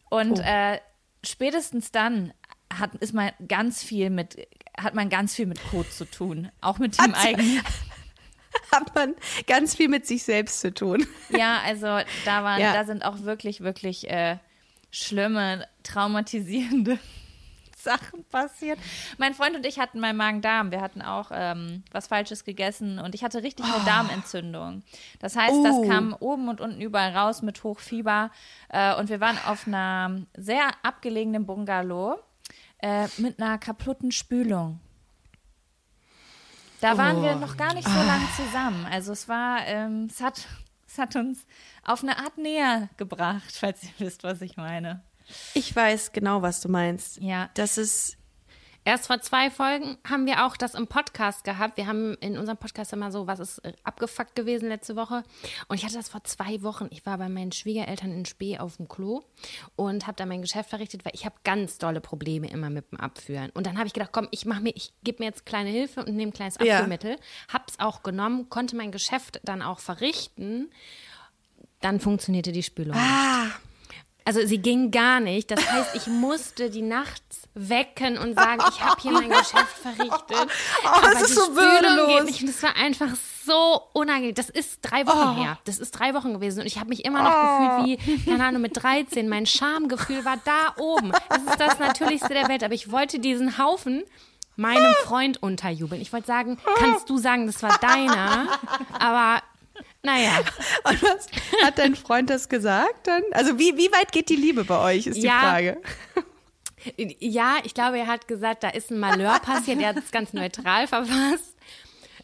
[0.08, 0.42] und Oh.
[0.42, 0.78] äh,
[1.24, 2.32] spätestens dann
[2.72, 4.36] hat, ist man ganz viel mit,
[4.78, 6.50] hat man ganz viel mit Code zu tun.
[6.60, 7.60] Auch mit dem eigenen.
[8.72, 9.14] Hat man
[9.46, 11.06] ganz viel mit sich selbst zu tun.
[11.28, 11.86] Ja, also
[12.24, 12.72] da waren, Ja.
[12.72, 14.38] da sind auch wirklich, wirklich äh,
[14.90, 16.98] schlimme, traumatisierende
[17.76, 18.78] Sachen passiert.
[19.18, 20.70] Mein Freund und ich hatten meinen Magen-Darm.
[20.70, 24.82] Wir hatten auch ähm, was Falsches gegessen und ich hatte richtig eine Darmentzündung.
[25.20, 25.86] Das heißt, das Oh.
[25.88, 28.30] kam oben und unten überall raus mit Hochfieber.
[28.70, 32.18] Äh, und wir waren auf einer sehr abgelegenen Bungalow
[32.78, 34.80] äh, mit einer kaputten Spülung.
[36.80, 38.86] Da waren wir noch gar nicht so lange zusammen.
[38.90, 40.46] Also es war, ähm, es hat,
[40.86, 41.46] es hat uns
[41.82, 45.02] auf eine Art näher gebracht, falls ihr wisst, was ich meine.
[45.54, 47.16] Ich weiß genau, was du meinst.
[47.20, 47.50] Ja.
[47.54, 48.16] Das ist,
[48.86, 51.76] Erst vor zwei Folgen haben wir auch das im Podcast gehabt.
[51.76, 55.24] Wir haben in unserem Podcast immer so, was ist äh, abgefuckt gewesen letzte Woche.
[55.66, 56.86] Und ich hatte das vor zwei Wochen.
[56.90, 59.24] Ich war bei meinen Schwiegereltern in Spee auf dem Klo
[59.74, 63.00] und habe da mein Geschäft verrichtet, weil ich habe ganz dolle Probleme immer mit dem
[63.00, 63.50] Abführen.
[63.54, 66.04] Und dann habe ich gedacht, komm, ich mache mir, ich gebe mir jetzt kleine Hilfe
[66.04, 66.76] und nehme ein kleines Ja.
[66.76, 67.16] Abführmittel.
[67.52, 70.70] Hab's auch genommen, konnte mein Geschäft dann auch verrichten.
[71.80, 72.96] Dann funktionierte die Spülung.
[72.96, 73.48] ah,
[74.26, 75.52] Also sie ging gar nicht.
[75.52, 80.50] Das heißt, ich musste die nachts wecken und sagen, ich habe hier mein Geschäft verrichtet.
[80.84, 82.40] aber das ist so würdelos.
[82.44, 84.34] das war einfach so unangenehm.
[84.34, 85.58] Das ist drei Wochen her.
[85.64, 86.60] Das ist drei Wochen gewesen.
[86.60, 89.28] Und ich habe mich immer noch gefühlt wie, keine Ahnung, mit 13.
[89.28, 91.12] Mein Schamgefühl war da oben.
[91.28, 92.64] Das ist das Natürlichste der Welt.
[92.64, 94.02] Aber ich wollte diesen Haufen
[94.56, 96.00] meinem Freund unterjubeln.
[96.00, 98.48] Ich wollte sagen, kannst du sagen, das war deiner?
[98.98, 99.40] Aber
[100.06, 100.38] Naja.
[100.84, 101.26] Und was
[101.64, 103.22] hat dein Freund das gesagt dann?
[103.32, 105.40] Also wie, wie weit geht die Liebe bei euch, ist die Ja.
[105.40, 105.80] Frage.
[107.18, 109.80] Ja, ich glaube, er hat gesagt, da ist ein Malheur passiert.
[109.80, 111.56] Er hat es ganz neutral verfasst.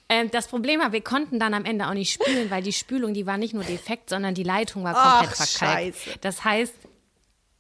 [0.09, 3.12] Ähm, das Problem war, wir konnten dann am Ende auch nicht spülen, weil die Spülung,
[3.12, 5.97] die war nicht nur defekt, sondern die Leitung war komplett Ach, verkalkt.
[5.97, 6.18] Scheiße.
[6.21, 6.75] Das heißt,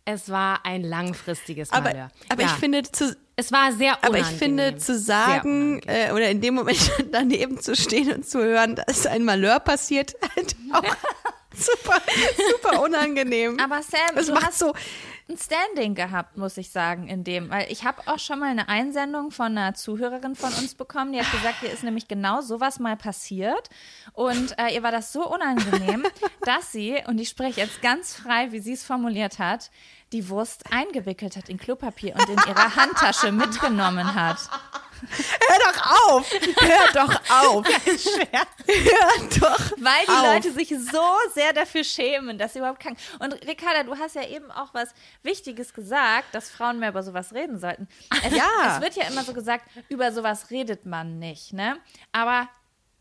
[0.04, 2.08] es war ein langfristiges Aber, Malheur.
[2.28, 2.48] aber ja.
[2.48, 4.32] ich finde, zu, es war sehr aber unangenehm.
[4.32, 8.74] ich finde, zu sagen äh, oder in dem Moment daneben zu stehen und zu hören,
[8.74, 10.82] dass ein Malheur passiert, halt auch
[11.56, 12.00] super,
[12.50, 13.58] super unangenehm.
[13.60, 14.72] Aber Sam, es du macht hast so,
[15.28, 17.50] ein Standing gehabt, muss ich sagen, in dem.
[17.50, 21.20] Weil ich habe auch schon mal eine Einsendung von einer Zuhörerin von uns bekommen, die
[21.20, 23.68] hat gesagt, ihr ist nämlich genau sowas mal passiert.
[24.12, 26.06] Und äh, ihr war das so unangenehm,
[26.42, 29.70] dass sie, und ich spreche jetzt ganz frei, wie sie es formuliert hat,
[30.12, 34.38] die Wurst eingewickelt hat in Klopapier und in ihrer Handtasche mitgenommen hat.
[35.02, 37.66] Hör doch auf, hör doch auf,
[38.66, 40.24] hör doch Weil die auf.
[40.34, 41.02] Leute sich so
[41.34, 42.96] sehr dafür schämen, dass sie überhaupt kann.
[43.18, 44.90] Und Ricarda, du hast ja eben auch was
[45.22, 47.88] Wichtiges gesagt, dass Frauen mehr über sowas reden sollten.
[48.24, 48.74] Es, Ja.
[48.76, 51.76] es wird ja immer so gesagt, über sowas redet man nicht, ne?
[52.12, 52.48] Aber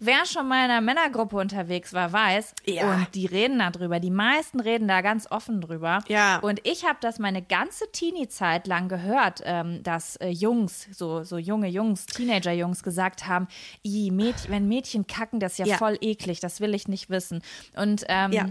[0.04, 2.92] wer schon mal in einer Männergruppe unterwegs war, weiß, Ja.
[2.92, 4.00] und die reden da drüber.
[4.02, 6.00] Die meisten reden da ganz offen drüber.
[6.10, 6.40] Ja.
[6.40, 11.38] Und ich habe das meine ganze Teenie-Zeit lang gehört, ähm, dass äh, Jungs, so, so
[11.38, 13.48] junge Jungs, Teenager-Jungs gesagt haben,
[13.84, 15.78] "Ih, Mädchen, wenn Mädchen kacken, das ist ja, Ja.
[15.78, 17.42] voll eklig, das will ich nicht wissen.
[17.76, 18.46] Und ähm, Ja.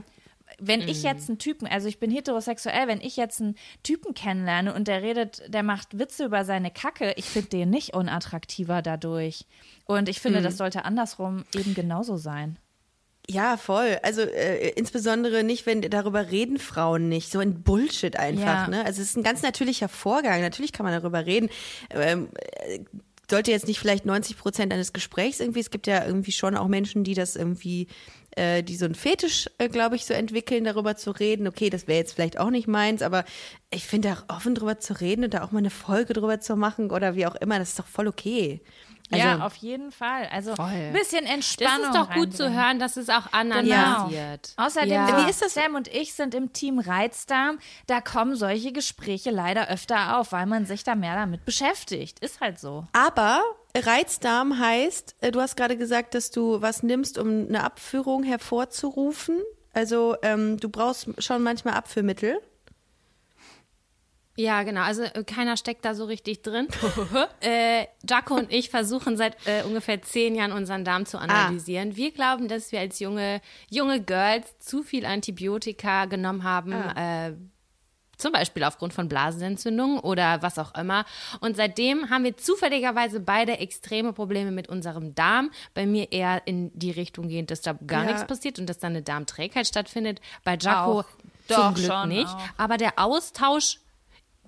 [0.60, 4.74] Wenn ich jetzt einen Typen, also ich bin heterosexuell, wenn ich jetzt einen Typen kennenlerne
[4.74, 9.46] und der redet, der macht Witze über seine Kacke, ich finde den nicht unattraktiver dadurch.
[9.86, 12.58] Und ich finde, das sollte andersrum eben genauso sein.
[13.28, 13.98] Ja, voll.
[14.02, 17.30] Also äh, insbesondere nicht, wenn darüber reden Frauen nicht.
[17.30, 18.42] So ein Bullshit einfach.
[18.44, 18.68] Ja.
[18.68, 18.84] Ne?
[18.84, 20.40] Also es ist ein ganz natürlicher Vorgang.
[20.40, 21.48] Natürlich kann man darüber reden.
[21.90, 22.80] Ähm, äh,
[23.30, 25.60] sollte jetzt nicht vielleicht 90 Prozent eines Gesprächs irgendwie.
[25.60, 27.86] Es gibt ja irgendwie schon auch Menschen, die das irgendwie,
[28.32, 31.46] äh, die so einen Fetisch, äh, glaube ich, so entwickeln, darüber zu reden.
[31.46, 33.24] Okay, das wäre jetzt vielleicht auch nicht meins, aber
[33.70, 36.56] ich finde auch offen drüber zu reden und da auch mal eine Folge drüber zu
[36.56, 38.60] machen oder wie auch immer, das ist doch voll okay.
[39.12, 40.28] Also, ja, auf jeden Fall.
[40.32, 41.86] Also ein bisschen Das Entspannung.
[41.86, 44.04] ist doch gut zu hören, dass es auch anderen Genau.
[44.04, 44.52] passiert.
[44.56, 45.24] Außerdem, Ja.
[45.26, 45.54] wie ist das?
[45.54, 47.58] Sam und ich sind im Team Reizdarm.
[47.86, 52.20] Da kommen solche Gespräche leider öfter auf, weil man sich da mehr damit beschäftigt.
[52.20, 52.86] Ist halt so.
[52.92, 53.42] Aber
[53.76, 59.40] Reizdarm heißt, äh, du hast gerade gesagt, dass du was nimmst, um eine Abführung hervorzurufen.
[59.72, 62.40] Also ähm, du brauchst schon manchmal Abführmittel.
[64.36, 64.82] Ja, genau.
[64.82, 66.68] Also äh, keiner steckt da so richtig drin.
[67.40, 71.96] äh, Jaco und ich versuchen seit äh, ungefähr zehn Jahren unseren Darm zu analysieren.
[71.96, 76.72] Wir glauben, dass wir als junge, junge Girls zu viel Antibiotika genommen haben.
[76.72, 77.34] Äh,
[78.16, 81.06] zum Beispiel aufgrund von Blasenentzündungen oder was auch immer.
[81.40, 85.50] Und seitdem haben wir zufälligerweise beide extreme Probleme mit unserem Darm.
[85.74, 88.08] Bei mir eher in die Richtung gehend, dass da gar Ja.
[88.12, 90.20] nichts passiert und dass da eine Darmträgheit stattfindet.
[90.44, 91.02] Bei Jaco
[91.48, 92.26] zum Doch, Glück schon nicht.
[92.28, 92.38] auch.
[92.58, 93.80] Aber der Austausch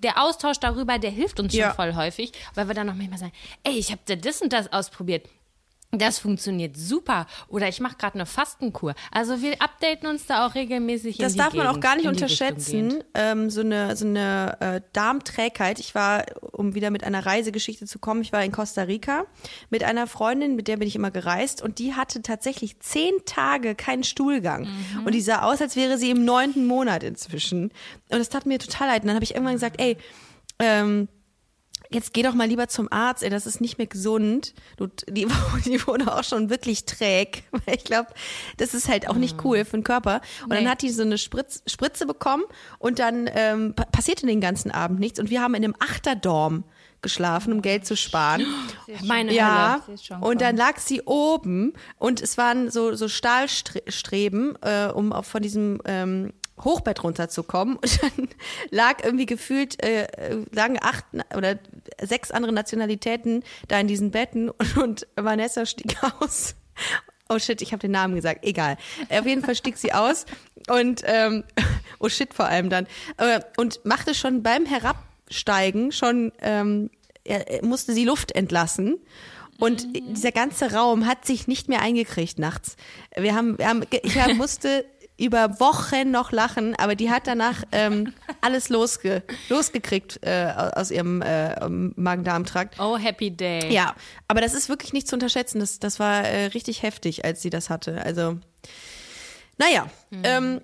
[0.02, 1.68] der Austausch darüber, der hilft uns Ja.
[1.68, 3.32] schon voll häufig, weil wir dann noch manchmal sagen,
[3.64, 5.28] ey, ich habe da das und das ausprobiert.
[5.94, 7.26] Das funktioniert super.
[7.48, 8.94] Oder ich mache gerade eine Fastenkur.
[9.11, 11.18] Also wir updaten uns da auch regelmäßig.
[11.18, 13.05] Das darf man auch Gegend, gar nicht unterschätzen.
[13.12, 15.78] Ähm, so eine, so eine äh, Darmträgheit.
[15.81, 19.26] Ich war, um wieder mit einer Reisegeschichte zu kommen, ich war in Costa Rica
[19.68, 23.74] mit einer Freundin, mit der bin ich immer gereist und die hatte tatsächlich zehn Tage
[23.74, 24.62] keinen Stuhlgang.
[24.62, 25.05] Mhm.
[25.05, 27.64] Und die sah aus, als wäre sie im neunten Monat inzwischen.
[27.64, 29.02] Und das tat mir total leid.
[29.02, 29.98] Und dann habe ich irgendwann gesagt, ey,
[30.59, 31.09] ähm,
[31.92, 34.55] jetzt geh doch mal lieber zum Arzt, ey, das ist nicht mehr gesund.
[34.76, 35.26] Du, die,
[35.64, 37.44] die wurde auch schon wirklich träg.
[37.52, 38.09] Weil ich glaube,
[38.57, 40.20] das ist halt auch nicht cool für den Körper.
[40.44, 40.70] Und dann Nee.
[40.70, 42.44] hat die so eine Spritz, Spritze bekommen
[42.78, 45.18] und dann ähm, pa- passierte den ganzen Abend nichts.
[45.20, 46.64] Und wir haben in einem Achterdorm
[47.02, 48.46] geschlafen, um Geld zu sparen.
[49.05, 54.87] Meine Ja, schon und dann lag sie oben und es waren so, so Stahlstreben, äh,
[54.87, 56.33] um auch von diesem ähm,
[56.64, 57.77] Hochbett runterzukommen.
[57.77, 58.29] Und dann
[58.70, 60.07] lag irgendwie gefühlt, äh,
[60.53, 61.05] lagen acht
[61.37, 61.59] oder
[62.01, 66.55] sechs andere Nationalitäten da in diesen Betten und, und Vanessa stieg aus.
[67.29, 68.44] Oh shit, ich habe den Namen gesagt.
[68.44, 68.77] Egal.
[69.09, 70.27] Äh, Auf jeden Fall stieg sie aus
[70.68, 71.44] und ähm,
[71.98, 76.90] oh shit vor allem dann äh, und machte schon beim Herabsteigen schon ähm,
[77.25, 78.98] er, musste sie Luft entlassen.
[79.59, 82.77] Und dieser ganze Raum hat sich nicht mehr eingekriegt nachts.
[83.16, 84.85] Wir haben, wir haben, ich musste
[85.18, 91.22] über Wochen noch lachen, aber die hat danach ähm, alles losge, losgekriegt äh, aus ihrem
[91.22, 92.81] äh, Magen-Darm-Trakt.
[92.81, 93.72] Oh, happy day.
[93.72, 93.94] Ja,
[94.29, 95.61] aber das ist wirklich nicht zu unterschätzen.
[95.61, 98.03] Das, das war äh, richtig heftig, als sie das hatte.
[98.05, 98.38] Also,
[99.59, 99.87] naja.
[100.25, 100.61] Ähm,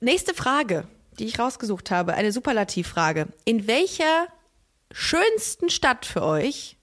[0.00, 0.86] nächste Frage,
[1.18, 3.28] die ich rausgesucht habe, eine Superlativfrage.
[3.44, 4.26] In welcher
[4.90, 6.76] schönsten Stadt für euch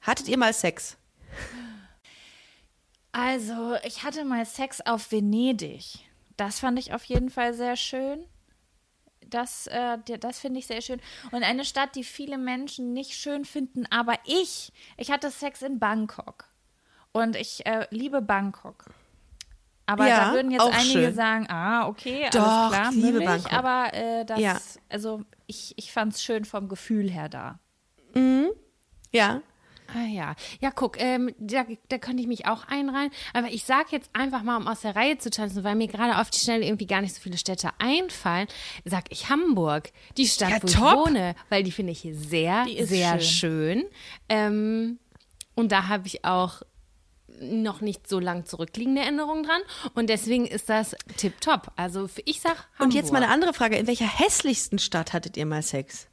[0.00, 0.96] hattet ihr mal Sex?
[3.18, 6.00] Also, ich hatte mal Sex auf Venedig.
[6.36, 8.24] Das fand ich auf jeden Fall sehr schön.
[9.26, 11.00] Das, äh, das finde ich sehr schön.
[11.32, 15.78] Und eine Stadt, die viele Menschen nicht schön finden, aber ich, ich hatte Sex in
[15.78, 16.44] Bangkok.
[17.12, 18.84] Und ich äh, liebe Bangkok.
[19.86, 21.14] Aber Ja, da würden jetzt einige schön.
[21.14, 23.52] sagen, ah, okay, alles Doch, klar, ich liebe Bangkok.
[23.52, 24.60] aber äh, das, Ja.
[24.90, 27.58] also ich, ich fand es schön vom Gefühl her da.
[29.12, 29.40] Ja.
[29.94, 33.10] Ah ja, ja guck, ähm, da, da könnte ich mich auch einreihen.
[33.32, 36.18] Aber ich sage jetzt einfach mal, um aus der Reihe zu tanzen, weil mir gerade
[36.18, 38.48] auf die Schnelle irgendwie gar nicht so viele Städte einfallen,
[38.84, 40.74] sag ich Hamburg, die Stadt, Ja, wo top.
[41.06, 43.84] ich wohne, weil die finde ich sehr, sehr schön.
[44.28, 44.98] Ähm,
[45.54, 46.62] und da habe ich auch
[47.40, 49.60] noch nicht so lang zurückliegende Erinnerungen dran.
[49.94, 51.70] Und deswegen ist das tipptopp.
[51.76, 52.80] Also ich sag Hamburg.
[52.80, 53.76] Und jetzt mal eine andere Frage.
[53.76, 56.08] In welcher hässlichsten Stadt hattet ihr mal Sex?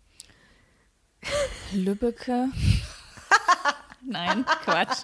[1.73, 2.49] Lübbecke.
[4.05, 5.03] Nein, Quatsch.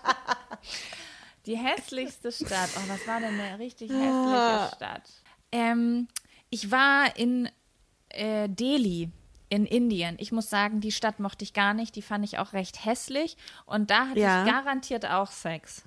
[1.46, 2.70] Die hässlichste Stadt.
[2.78, 5.10] Oh, was war denn eine richtig hässliche Stadt?
[5.52, 6.08] Ähm,
[6.50, 7.50] ich war in
[8.10, 9.10] äh, Delhi
[9.50, 10.15] in Indien.
[10.20, 11.96] Ich muss sagen, die Stadt mochte ich gar nicht.
[11.96, 13.36] Die fand ich auch recht hässlich.
[13.65, 14.46] Und da hatte Ja.
[14.46, 15.84] ich garantiert auch Sex.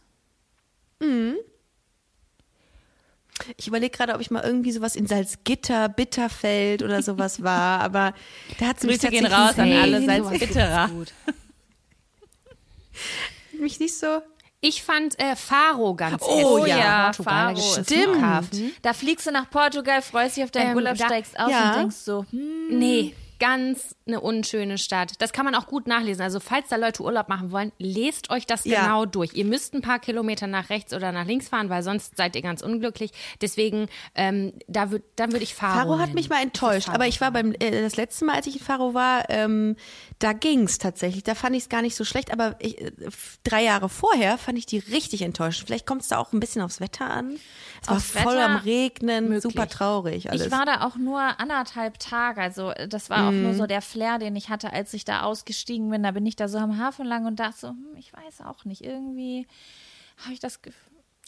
[3.57, 8.15] Ich überlege gerade, ob ich mal irgendwie sowas in Salzgitter, Bitterfeld oder sowas war, aber
[8.59, 10.91] da hat es mich Grüße gehen raus an alle Salzgitterer.
[13.59, 14.23] mich nicht so.
[14.65, 16.77] Ich fand äh, Faro ganz Oh hässlich.
[16.77, 18.03] ja, Portugal, da Faro einen Stimmt.
[18.17, 18.73] Flughafen.
[18.83, 21.71] Da fliegst du nach Portugal, freust dich auf deinen Ähm, Urlaub, da- steigst aus ja.
[21.73, 25.15] und denkst so, hm, Nee, ganz eine unschöne Stadt.
[25.19, 26.23] Das kann man auch gut nachlesen.
[26.23, 28.83] Also falls da Leute Urlaub machen wollen, lest euch das Ja.
[28.83, 29.35] genau durch.
[29.35, 32.43] Ihr müsst ein paar Kilometer nach rechts oder nach links fahren, weil sonst seid ihr
[32.43, 33.11] ganz unglücklich.
[33.41, 37.21] Deswegen, ähm, da würd, dann würde ich Faro Faro hat mich mal enttäuscht, aber ich
[37.21, 39.75] war beim äh, das letzte Mal, als ich in Faro war, ähm,
[40.21, 41.25] da ging's tatsächlich.
[41.25, 42.93] Da fand ich es gar nicht so schlecht, aber ich, äh,
[43.43, 45.67] drei Jahre vorher fand ich die richtig enttäuschend.
[45.67, 47.41] Vielleicht kommt es da auch ein bisschen aufs Wetter an.
[47.83, 49.43] Es war voll Wetter am Regnen, möglich.
[49.43, 50.47] super traurig alles.
[50.47, 52.41] Ich war da auch nur anderthalb Tage.
[52.41, 53.43] Also das war auch Mhm.
[53.43, 56.03] nur so der Flair, den ich hatte, als ich da ausgestiegen bin.
[56.03, 58.65] Da bin ich da so am Hafen lang und dachte so, hm, ich weiß auch
[58.65, 58.83] nicht.
[58.85, 59.47] Irgendwie
[60.23, 60.81] habe ich das Gefühl.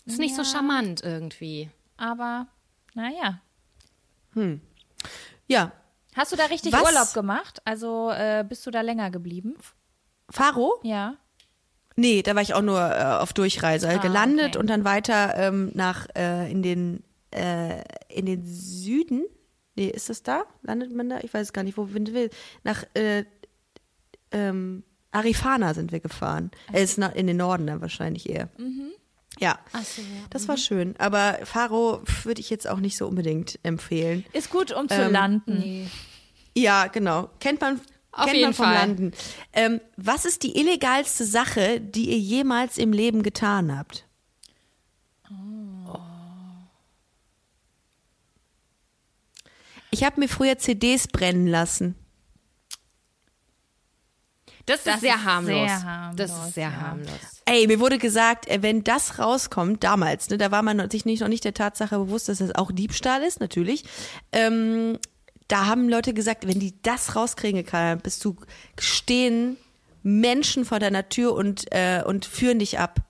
[0.06, 0.48] Ist nicht so Ja.
[0.48, 1.70] charmant irgendwie.
[1.96, 2.46] Aber
[2.94, 3.40] naja.
[5.46, 5.72] ja,
[6.16, 6.82] Hast du da richtig Was?
[6.84, 7.60] Urlaub gemacht?
[7.64, 9.56] Also äh, bist du da länger geblieben?
[10.30, 10.78] Faro?
[10.84, 11.16] Ja.
[11.96, 14.58] Nee, da war ich auch nur äh, auf Durchreise, Ah, gelandet okay.
[14.58, 19.24] und dann weiter ähm, nach äh, in den äh, in den Süden.
[19.76, 20.44] Nee, ist das da?
[20.62, 21.18] Landet man da?
[21.22, 22.30] Ich weiß es gar nicht, wo man will.
[22.62, 23.24] Nach äh,
[24.30, 26.50] ähm, Arifana sind wir gefahren.
[26.72, 28.48] Er ist nach, in den Norden dann wahrscheinlich eher.
[29.40, 30.08] Ja, so, ja.
[30.30, 30.94] das war schön.
[30.98, 34.24] Aber Faro würde ich jetzt auch nicht so unbedingt empfehlen.
[34.32, 35.90] Ist gut, um zu Ähm, landen.
[36.56, 37.30] Ja, genau.
[37.40, 37.80] Kennt man,
[38.12, 38.74] Auf kennt jeden man vom Fall.
[38.74, 39.12] Landen.
[39.52, 44.06] Ähm, was ist die illegalste Sache, die ihr jemals im Leben getan habt?
[49.94, 51.94] Ich habe mir früher CDs brennen lassen.
[54.66, 55.54] Das, Das ist sehr ist harmlos.
[55.54, 55.66] sehr
[56.16, 56.76] Das harmlos, ist sehr ja.
[56.80, 57.08] harmlos.
[57.44, 61.20] Ey, mir wurde gesagt, äh, wenn das rauskommt, damals, ne, da war man sich nicht,
[61.20, 63.84] noch nicht der Tatsache bewusst, dass das auch Diebstahl ist, natürlich.
[64.32, 64.98] Ähm,
[65.46, 68.34] da haben Leute gesagt, wenn die das rauskriegen, Karl, bist du
[68.80, 69.58] stehen
[70.02, 73.00] Menschen vor deiner Tür und, äh, und führen dich ab.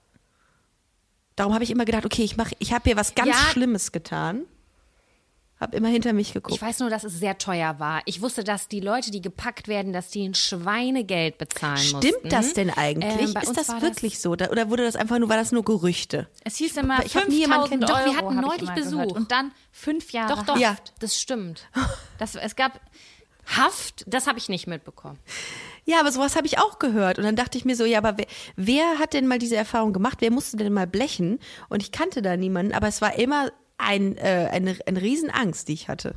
[1.35, 3.33] Darum habe ich immer gedacht, okay, ich mach, ich habe hier was ganz Ja.
[3.35, 4.43] Schlimmes getan.
[5.57, 6.53] Hab immer hinter mich geguckt.
[6.53, 8.01] Ich weiß nur, dass es sehr teuer war.
[8.05, 12.01] Ich wusste, dass die Leute, die gepackt werden, dass die ein Schweinegeld bezahlen mussten.
[12.07, 13.33] Stimmt das denn eigentlich?
[13.33, 14.35] Ähm, ist das wirklich so?
[14.35, 16.27] Da, oder wurde das einfach nur, war das nur Gerüchte?
[16.43, 18.05] Es hieß immer Ich hab nie jemanden 5000 kenn- Euro.
[18.05, 18.91] Doch, wir hatten neulich Besuch.
[19.01, 19.11] Gehört.
[19.13, 20.61] Und dann fünf Jahre Doch, doch, Haft.
[20.61, 20.75] Ja.
[20.99, 21.67] das stimmt.
[22.17, 22.79] Das, es gab
[23.45, 25.19] Haft, das habe ich nicht mitbekommen.
[25.85, 27.17] Ja, aber sowas habe ich auch gehört.
[27.19, 29.93] Und dann dachte ich mir so, ja, aber wer, wer hat denn mal diese Erfahrung
[29.93, 30.17] gemacht?
[30.21, 31.39] Wer musste denn mal blechen?
[31.69, 35.73] Und ich kannte da niemanden, aber es war immer ein, äh, eine, eine Riesenangst, die
[35.73, 36.15] ich hatte.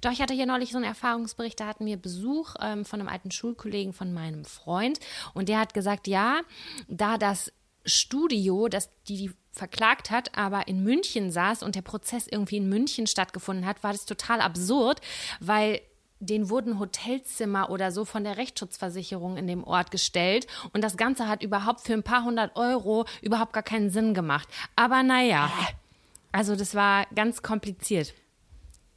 [0.00, 3.08] Doch, ich hatte hier neulich so einen Erfahrungsbericht, da hatten wir Besuch ähm, von einem
[3.08, 5.00] alten Schulkollegen von meinem Freund
[5.34, 6.40] und der hat gesagt, ja,
[6.86, 7.52] da das
[7.84, 12.68] Studio, das die, die verklagt hat, aber in München saß und der Prozess irgendwie in
[12.68, 15.00] München stattgefunden hat, war das total absurd,
[15.40, 15.80] weil
[16.20, 21.28] den wurden Hotelzimmer oder so von der Rechtsschutzversicherung in dem Ort gestellt und das Ganze
[21.28, 24.48] hat überhaupt für ein paar hundert Euro überhaupt gar keinen Sinn gemacht.
[24.76, 25.50] Aber naja,
[26.32, 28.14] also das war ganz kompliziert.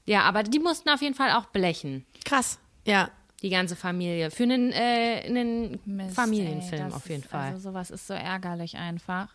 [0.05, 2.57] Ja, aber die mussten auf jeden Fall auch blechen, Krass.
[2.85, 3.09] Ja.
[3.43, 4.31] die ganze Familie.
[4.31, 7.51] Für einen, äh, einen Mist, Familienfilm ey, auf jeden ist, Fall.
[7.51, 9.27] Also sowas ist so ärgerlich einfach.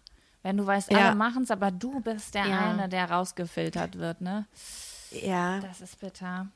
[0.43, 1.09] Wenn du weißt, Ja.
[1.09, 2.71] alle machen es, aber du bist der Ja.
[2.71, 4.47] eine, der rausgefiltert wird, ne?
[5.11, 5.61] Ja.
[5.61, 6.49] Das ist bitter.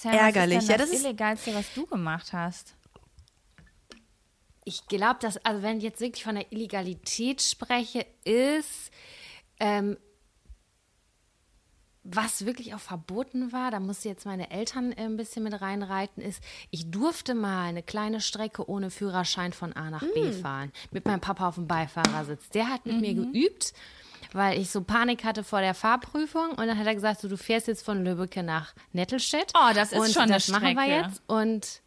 [0.00, 0.58] Sam, Ärgerlich.
[0.58, 2.74] Was ist Ja, denn das das ist- Illegalste, was du gemacht hast?
[4.64, 8.90] ich glaube, dass, also wenn ich jetzt wirklich von der Illegalität spreche, ist,
[9.58, 9.96] ähm,
[12.04, 16.22] was wirklich auch verboten war, da musste jetzt meine Eltern äh, ein bisschen mit reinreiten,
[16.22, 20.70] ist, ich durfte mal eine kleine Strecke ohne Führerschein von A nach B fahren.
[20.90, 22.48] Mit meinem Papa auf dem Beifahrersitz.
[22.50, 23.72] Der hat mit mir geübt,
[24.32, 26.50] weil ich so Panik hatte vor der Fahrprüfung.
[26.50, 29.52] Und dann hat er gesagt, so, du fährst jetzt von Lübbecke nach Nettelstedt.
[29.54, 31.06] Oh, das ist und schon eine das machen wir Strecke.
[31.08, 31.22] jetzt.
[31.26, 31.80] Und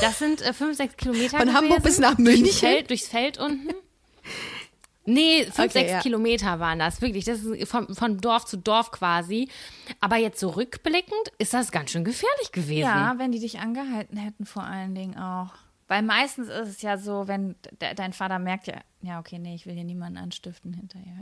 [0.00, 1.82] das sind äh, fünf, sechs Kilometer Von Hamburg gewesen.
[1.82, 2.52] bis nach Durchs München?
[2.68, 3.72] Feld, durchs Feld unten.
[5.06, 6.00] Nee, fünf, Okay, sechs ja.
[6.00, 7.24] Kilometer waren das, wirklich.
[7.24, 9.48] Das ist von, von Dorf zu Dorf quasi.
[10.00, 12.80] Aber jetzt so rückblickend ist das ganz schön gefährlich gewesen.
[12.80, 15.54] Ja, wenn die dich angehalten hätten, vor allen Dingen auch.
[15.90, 19.56] Weil meistens ist es ja so, wenn de dein Vater merkt ja, ja, okay, nee,
[19.56, 21.16] ich will hier niemanden anstiften hinterher.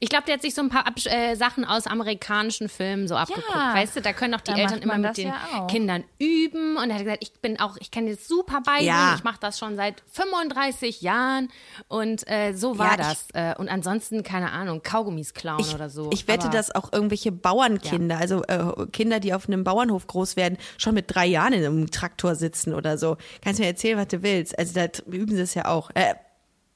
[0.00, 3.16] Ich glaube, der hat sich so ein paar Abs äh, Sachen aus amerikanischen Filmen so
[3.16, 3.48] abgeguckt.
[3.54, 5.66] Weißt du, da können auch die Eltern immer mit den ja.
[5.68, 6.76] Kindern üben.
[6.76, 8.86] Und er hat gesagt, ich bin auch, ich kann jetzt super beibringen.
[8.88, 9.14] Ja.
[9.16, 11.48] Ich mache das schon seit 35 Jahren.
[11.88, 13.28] Und äh, so war Ja, das.
[13.34, 16.10] Äh, und ansonsten, keine Ahnung, Kaugummis klauen Ich, oder so.
[16.12, 20.36] ich wette, Aber- dass auch irgendwelche Bauernkinder, also äh, Kinder, die auf einem Bauernhof groß
[20.36, 23.16] werden, schon mit drei Jahren in einem Traktor sitzen oder so.
[23.42, 24.58] Kannst mir erzählen, was du willst.
[24.58, 25.90] Also da üben sie es ja auch.
[25.94, 26.14] Äh,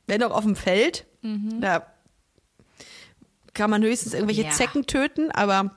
[0.06, 1.60] wenn auch auf dem Feld, Mhm.
[1.60, 1.84] da
[3.56, 4.50] kann man höchstens irgendwelche Ja.
[4.50, 5.70] Zecken töten, aber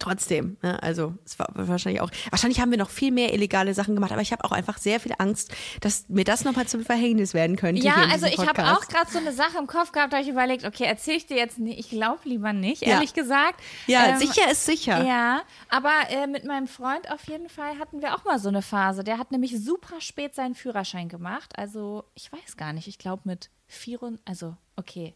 [0.00, 0.82] trotzdem, ne?
[0.82, 4.22] also es war wahrscheinlich auch, wahrscheinlich haben wir noch viel mehr illegale Sachen gemacht, aber
[4.22, 7.80] ich habe auch einfach sehr viel Angst, dass mir das nochmal zum Verhängnis werden könnte.
[7.80, 10.32] Ja, also ich habe auch gerade so eine Sache im Kopf gehabt, da habe ich
[10.32, 12.94] überlegt, okay, erzähle ich dir jetzt nicht, ich glaube lieber nicht, Ja.
[12.94, 13.60] ehrlich gesagt.
[13.86, 15.04] Ja, Ähm, sicher ist sicher.
[15.04, 18.62] Ja, aber äh, mit meinem Freund auf jeden Fall hatten wir auch mal so eine
[18.62, 19.04] Phase.
[19.04, 21.56] Der hat nämlich super spät seinen Führerschein gemacht.
[21.56, 25.14] Also, ich weiß gar nicht, ich glaube mit 24, also, okay.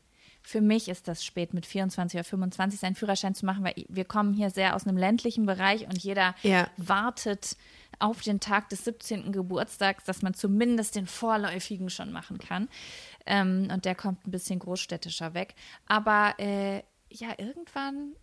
[0.49, 4.07] Für mich ist das spät, mit 24 oder 25 seinen Führerschein zu machen, weil wir
[4.07, 6.71] kommen hier sehr aus einem ländlichen Bereich und jeder Ja.
[6.79, 7.55] wartet
[7.99, 9.31] auf den Tag des 17.
[9.31, 12.71] Geburtstags, dass man zumindest den vorläufigen schon machen kann.
[13.27, 15.55] Ähm, und der kommt ein bisschen großstädtischer weg.
[15.87, 16.79] Aber äh,
[17.11, 18.15] ja, irgendwann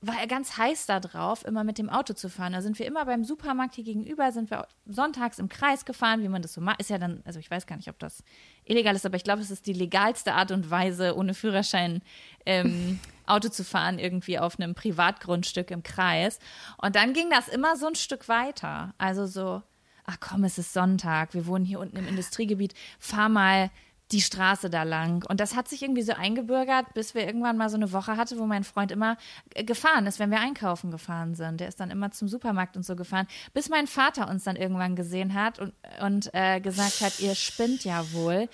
[0.00, 2.52] war er ganz heiß da drauf, immer mit dem Auto zu fahren.
[2.52, 6.28] Da sind wir immer beim Supermarkt hier gegenüber, sind wir sonntags im Kreis gefahren, wie
[6.28, 6.80] man das so macht.
[6.80, 8.22] Ist ja dann, also ich weiß gar nicht, ob das
[8.64, 12.02] illegal ist, aber ich glaube, es ist die legalste Art und Weise, ohne Führerschein
[12.46, 16.38] ähm, Auto zu fahren, irgendwie auf einem Privatgrundstück im Kreis.
[16.80, 18.94] Und dann ging das immer so ein Stück weiter.
[18.98, 19.62] Also so,
[20.04, 23.70] ach komm, es ist Sonntag, wir wohnen hier unten im Industriegebiet, fahr mal
[24.10, 25.24] die Straße da lang.
[25.28, 28.38] Und das hat sich irgendwie so eingebürgert, bis wir irgendwann mal so eine Woche hatte,
[28.38, 29.16] wo mein Freund immer
[29.54, 31.60] gefahren ist, wenn wir einkaufen gefahren sind.
[31.60, 34.96] Der ist dann immer zum Supermarkt und so gefahren, bis mein Vater uns dann irgendwann
[34.96, 38.48] gesehen hat und, und äh, gesagt hat, ihr spinnt ja wohl.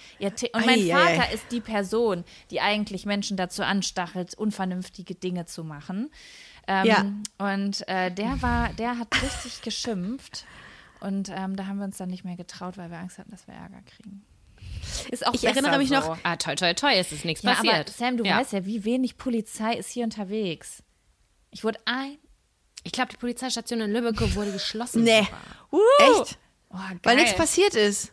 [0.54, 1.16] Und mein Ei, ei, ei.
[1.18, 6.10] Vater ist die Person, die eigentlich Menschen dazu anstachelt, unvernünftige Dinge zu machen.
[6.66, 7.04] Ähm, Ja.
[7.52, 10.46] Und äh, der war, der hat richtig geschimpft.
[11.00, 13.46] Und ähm, da haben wir uns dann nicht mehr getraut, weil wir Angst hatten, dass
[13.46, 14.24] wir Ärger kriegen.
[15.10, 15.94] Ist auch Ich erinnere mich so.
[15.96, 17.90] noch- Ah, toi, toi, toi, es ist nichts Ja, aber passiert.
[17.90, 18.38] Sam, du ja.
[18.38, 20.82] weißt ja, wie wenig Polizei ist hier unterwegs.
[21.50, 22.18] Ich wurde ein.
[22.82, 25.04] Ich glaube, die Polizeistation in Lübeck wurde geschlossen.
[25.04, 25.22] Nee.
[25.70, 26.20] sogar.
[26.22, 26.38] Echt?
[26.70, 26.98] Oh, geil.
[27.02, 28.12] Weil nichts passiert ist.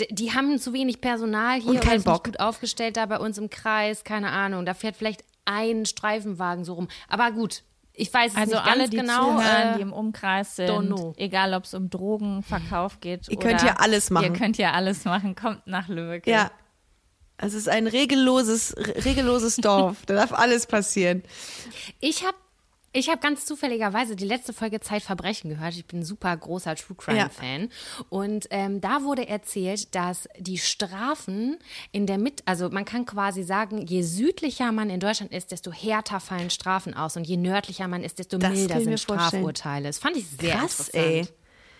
[0.00, 2.24] D die haben zu wenig Personal hier Und kein Bock.
[2.26, 4.64] nicht gut aufgestellt da bei uns im Kreis, keine Ahnung.
[4.64, 6.88] Da fährt vielleicht ein Streifenwagen so rum.
[7.08, 7.62] Aber gut,
[7.96, 9.24] ich weiß es Also nicht alle, ganz die genau.
[9.38, 11.14] zuhören, äh, die im Umkreis don't sind, know.
[11.16, 14.24] egal ob es um Drogenverkauf geht Ihr oder könnt hier alles machen.
[14.26, 15.34] Ihr könnt ja alles machen.
[15.34, 16.26] Kommt nach Lübeck.
[16.26, 16.50] Ja.
[17.38, 20.04] Es ist ein regelloses, re- regelloses Dorf.
[20.06, 21.22] Da darf alles passieren.
[22.00, 22.36] ich habe
[22.98, 25.74] ich hab ganz zufälligerweise die letzte Folge Zeitverbrechen gehört.
[25.74, 27.68] Ich bin ein super großer True Crime-Fan.
[28.08, 31.58] Und ähm, da wurde erzählt, dass die Strafen
[31.92, 35.72] in der Mitte, also man kann quasi sagen, je südlicher man in Deutschland ist, desto
[35.72, 37.16] härter fallen Strafen aus.
[37.16, 38.98] Und je nördlicher man ist, desto Das milder sind.
[38.98, 39.88] Strafurteile.
[39.88, 40.94] Das fand ich sehr Krass, interessant.
[40.94, 41.28] ey.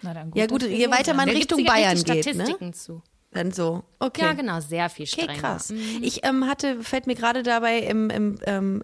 [0.03, 2.23] Na dann Ja gut, dass wir je weiter man Richtung Bayern geht, ne?
[2.23, 3.03] Statistiken zu.
[3.33, 3.85] Dann so.
[3.99, 4.22] Okay.
[4.22, 5.41] Ja, genau, sehr viel Okay, strenger.
[5.41, 5.72] krass.
[6.01, 8.83] Ich ähm, hatte, fällt mir gerade dabei im, im, ähm,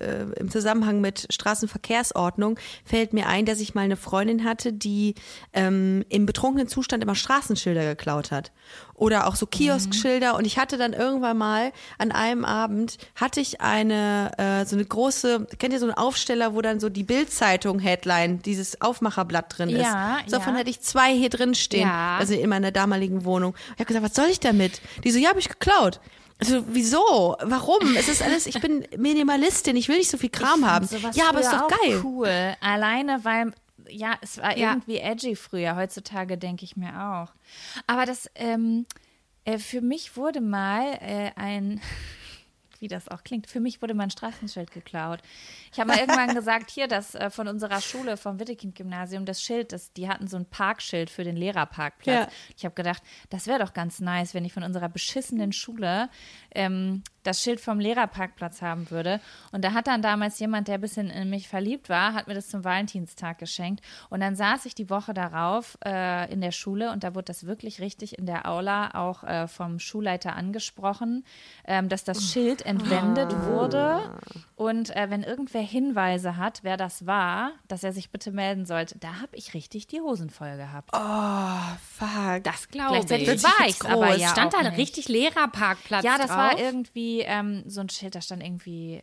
[0.00, 5.14] äh, im Zusammenhang mit Straßenverkehrsordnung, fällt mir ein, dass ich mal eine Freundin hatte, die
[5.52, 8.50] ähm, im betrunkenen Zustand immer Straßenschilder geklaut hat.
[9.02, 10.36] Oder auch so Kioskschilder.
[10.36, 14.84] Und ich hatte dann irgendwann mal an einem Abend, hatte ich eine, äh, so eine
[14.84, 19.82] große, kennt ihr so einen Aufsteller, wo dann so die Bildzeitung-Headline, dieses Aufmacherblatt drin ist.
[19.82, 20.60] Ja, so, Davon ja.
[20.60, 21.88] hatte ich zwei hier drin stehen.
[21.88, 22.16] Ja.
[22.16, 23.56] Also in meiner damaligen Wohnung.
[23.74, 24.80] Ich habe gesagt, was soll ich damit?
[25.02, 25.98] Die so, ja, habe ich geklaut.
[26.38, 27.36] Also, wieso?
[27.42, 27.96] Warum?
[27.96, 30.88] Es ist alles, ich bin Minimalistin, ich will nicht so viel Kram haben.
[31.14, 32.00] Ja, aber ist doch geil.
[32.04, 32.56] cool.
[32.60, 33.52] Alleine, weil,
[33.92, 34.72] ja, es war Ja.
[34.72, 35.76] irgendwie edgy früher.
[35.76, 37.32] Heutzutage denke ich mir auch.
[37.86, 38.86] Aber das, ähm,
[39.44, 41.80] äh, für mich wurde mal äh, ein,
[42.82, 43.46] wie das auch klingt.
[43.46, 45.20] Für mich wurde mein Straßenschild geklaut.
[45.72, 49.72] Ich habe mal irgendwann gesagt, hier, das äh, von unserer Schule, vom Wittekind-Gymnasium, das Schild,
[49.72, 52.26] das, die hatten so ein Parkschild für den Lehrerparkplatz.
[52.26, 52.28] Ja.
[52.56, 56.10] Ich habe gedacht, das wäre doch ganz nice, wenn ich von unserer beschissenen Schule
[56.54, 59.20] ähm, das Schild vom Lehrerparkplatz haben würde.
[59.52, 62.34] Und da hat dann damals jemand, der ein bisschen in mich verliebt war, hat mir
[62.34, 63.84] das zum Valentinstag geschenkt.
[64.10, 67.46] Und dann saß ich die Woche darauf äh, in der Schule und da wurde das
[67.46, 71.24] wirklich richtig in der Aula auch äh, vom Schulleiter angesprochen,
[71.64, 74.00] ähm, dass das Schild entwendet wurde.
[74.56, 78.98] Und äh, wenn irgendwer Hinweise hat, wer das war, dass er sich bitte melden sollte.
[78.98, 80.90] Da habe ich richtig die Hosen voll gehabt.
[80.92, 82.42] Oh, fuck.
[82.44, 83.06] Das glaube ich.
[83.06, 84.78] Gleichzeitig war ich aber ja Stand auch da nicht.
[84.78, 86.36] richtig Lehrerparkplatz Ja, das drauf?
[86.36, 89.02] war irgendwie ähm, so ein Schild, da stand irgendwie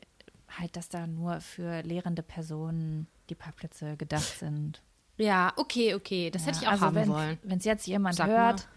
[0.60, 4.82] halt, dass da nur für lehrende Personen die Parkplätze gedacht sind.
[5.18, 6.32] Ja, okay, okay.
[6.32, 7.38] Das hätte ich auch also haben wenn, wollen.
[7.44, 8.68] Wenn es jetzt jemand Sag hört,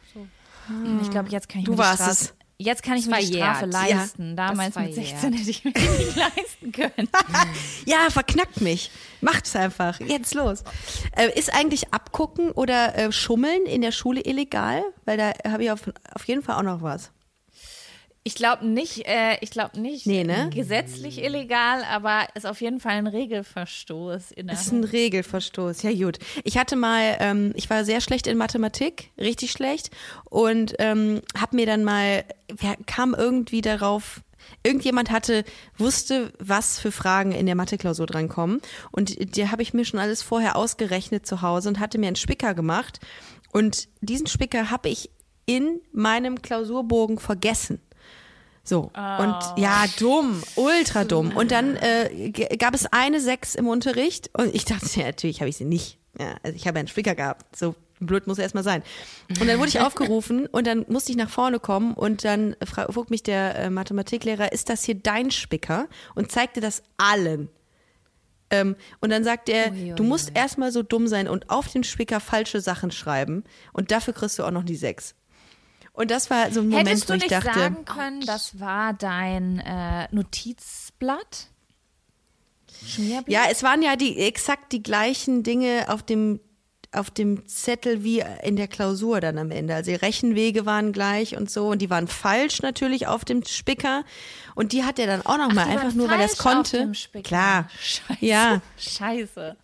[1.01, 2.35] ich glaube, jetzt kann ich Du mir die warst Strafe, es.
[2.59, 3.75] Jetzt kann ich mir die Strafe jährt.
[3.75, 4.37] Ja, leisten.
[4.37, 7.09] Damals mit war 16 hätte ich mir die nicht leisten können.
[7.87, 8.91] Ja, verknackt mich.
[9.21, 9.99] Macht's einfach.
[10.01, 10.63] Jetzt los.
[11.17, 14.83] Äh, ist eigentlich Abgucken oder äh, Schummeln in der Schule illegal?
[15.05, 15.81] Weil da habe ich auf,
[16.15, 17.11] auf jeden Fall auch noch was.
[18.25, 20.49] Ich glaube nicht, äh, ich glaube nicht Nee, ne?
[20.55, 24.31] gesetzlich illegal, aber ist auf jeden Fall ein Regelverstoß.
[24.31, 25.83] In der Das ist ein Regelverstoß.
[25.83, 26.19] Ja, gut.
[26.45, 29.91] Ich hatte mal, ähm, ich war sehr schlecht in Mathematik, richtig schlecht.
[30.31, 32.25] Und ähm, hab mir dann mal,
[32.87, 34.21] kam irgendwie darauf,
[34.63, 35.45] irgendjemand hatte,
[35.77, 38.61] wusste, was für Fragen in der Mathe-Klausur drankommen.
[38.93, 42.17] Und die habe ich mir schon alles vorher ausgerechnet zu Hause und hatte mir einen
[42.17, 43.01] Spicker gemacht.
[43.51, 45.11] Und diesen Spicker habe ich
[45.45, 47.81] in meinem Klausurbogen vergessen.
[48.65, 51.37] So, und ja, dumm, ultra dumm.
[51.37, 55.49] Und dann äh, gab es eine Sechs im Unterricht und ich dachte, ja, natürlich habe
[55.49, 55.99] ich sie nicht.
[56.19, 57.57] Ja, also ich habe ja einen Spicker gehabt.
[57.57, 58.83] So blöd muss er erstmal sein.
[59.41, 63.11] Und dann wurde ich aufgerufen und dann musste ich nach vorne kommen und dann frug
[63.11, 65.89] mich der äh, Mathematiklehrer, ist das hier dein Spicker?
[66.15, 67.49] Und zeigte das allen.
[68.51, 71.69] Ähm, und dann sagt er, Ui, ui, du musst erstmal so dumm sein und auf
[71.69, 75.15] den Spicker falsche Sachen schreiben und dafür kriegst du auch noch die Sechs.
[75.93, 78.59] Und das war so ein Moment, Hättest wo du ich nicht dachte, sagen können, das
[78.59, 81.49] war dein äh, Notizblatt?
[82.87, 83.29] Schmierblatt?
[83.29, 86.41] Ja, es waren ja die exakt die gleichen Dinge auf dem
[86.95, 89.75] auf dem Zettel wie in der Klausur dann am Ende.
[89.75, 94.05] Also die Rechenwege waren gleich und so und die waren falsch natürlich auf dem Spicker
[94.55, 96.79] und die hat er dann auch noch mal Die einfach nur weil er es konnte.
[96.81, 97.27] dem Spicker.
[97.27, 97.71] Klar.
[97.81, 98.17] Scheiße.
[98.21, 98.61] Ja.
[98.77, 99.57] Scheiße.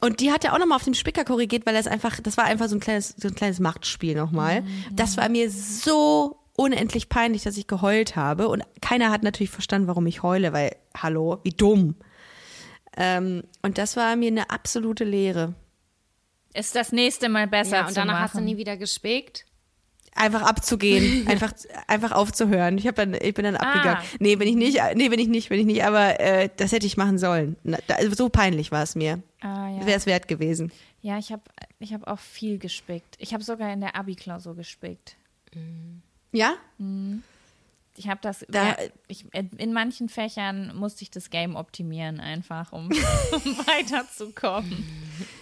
[0.00, 2.20] Und die hat er auch noch mal auf dem Spicker korrigiert, weil er es einfach
[2.20, 4.64] das war einfach so ein kleines so ein kleines Machtspiel noch mal.
[4.92, 9.88] Das war mir so unendlich peinlich, dass ich geheult habe und keiner hat natürlich verstanden,
[9.88, 11.96] warum ich heule, weil hallo, wie dumm.
[12.96, 15.54] Ähm, und das war mir eine absolute Lehre.
[16.52, 18.22] Ist das nächste Mal besser Ja, und danach machen.
[18.24, 19.44] hast du nie wieder gespickt.
[20.14, 21.52] Einfach abzugehen, einfach
[21.86, 22.76] einfach aufzuhören.
[22.78, 24.02] Ich habe dann ich bin dann abgegangen.
[24.18, 24.78] Nee, bin ich nicht.
[24.94, 27.56] Nee, bin ich nicht, bin ich nicht, aber äh, das hätte ich machen sollen.
[27.62, 29.22] Na, da, also so peinlich war es mir.
[29.40, 29.86] Ah, ja.
[29.86, 30.70] Wäre es wert gewesen.
[31.02, 31.42] Ja, ich habe
[31.78, 33.16] ich hab auch viel gespickt.
[33.18, 35.16] Ich habe sogar in der Abi-Klausur gespickt.
[36.32, 36.54] Ja?
[37.96, 38.76] Ich habe das, Da- ja,
[39.08, 42.88] ich, in manchen Fächern musste ich das Game optimieren einfach, um,
[43.32, 44.84] um weiterzukommen.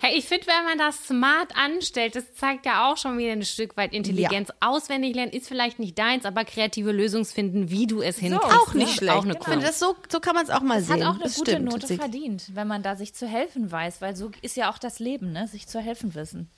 [0.00, 3.44] Hey, ich finde, wenn man das smart anstellt, das zeigt ja auch schon wieder ein
[3.44, 4.50] Stück weit Intelligenz.
[4.60, 8.56] Auswendig lernen ist vielleicht nicht deins, aber kreative Lösungsfinden, wie du es hinkriegst.
[8.56, 8.94] Auch nicht ne?
[8.94, 9.16] schlecht.
[9.16, 9.66] Auch eine Kunst.
[9.66, 11.04] das so, so kann man es auch mal Es sehen.
[11.04, 14.00] hat auch eine das gute stimmt, Note verdient, wenn man da sich zu helfen weiß,
[14.00, 15.46] weil so ist ja auch das Leben, ne?
[15.48, 16.50] Sich zu helfen wissen.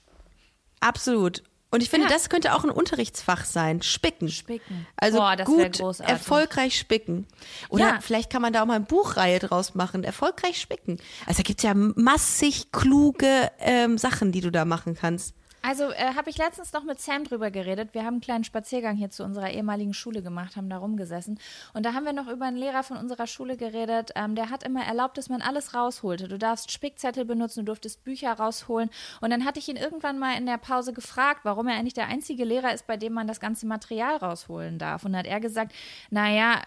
[0.81, 1.43] Absolut.
[1.73, 2.13] Und ich finde, Ja.
[2.13, 3.81] das könnte auch ein Unterrichtsfach sein.
[3.81, 4.29] Spicken.
[4.29, 4.87] Spicken.
[4.97, 7.27] Also Boah, gut, erfolgreich spicken.
[7.71, 7.99] Oder Ja.
[8.03, 10.05] vielleicht kann man da auch mal eine Buchreihe draus machen.
[10.05, 10.99] Erfolgreich spicken.
[11.27, 15.35] Also da gibt's ja massig kluge ähm, Sachen, die du da machen kannst.
[15.65, 17.95] Also äh, habe ich letztens noch mit Sam drüber geredet.
[17.95, 21.39] Wir haben einen kleinen Spaziergang hier zu unserer ehemaligen Schule gemacht, haben da rumgesessen.
[21.73, 24.11] Und da haben wir noch über einen Lehrer von unserer Schule geredet.
[24.17, 26.27] Ähm, der hat immer erlaubt, dass man alles rausholte.
[26.27, 28.91] Du darfst Spickzettel benutzen, du durftest Bücher rausholen.
[29.21, 32.09] Und dann hatte ich ihn irgendwann mal in der Pause gefragt, warum er eigentlich der
[32.09, 35.05] einzige Lehrer ist, bei dem man das ganze Material rausholen darf.
[35.05, 35.73] Und dann hat er gesagt,
[36.11, 36.61] naja,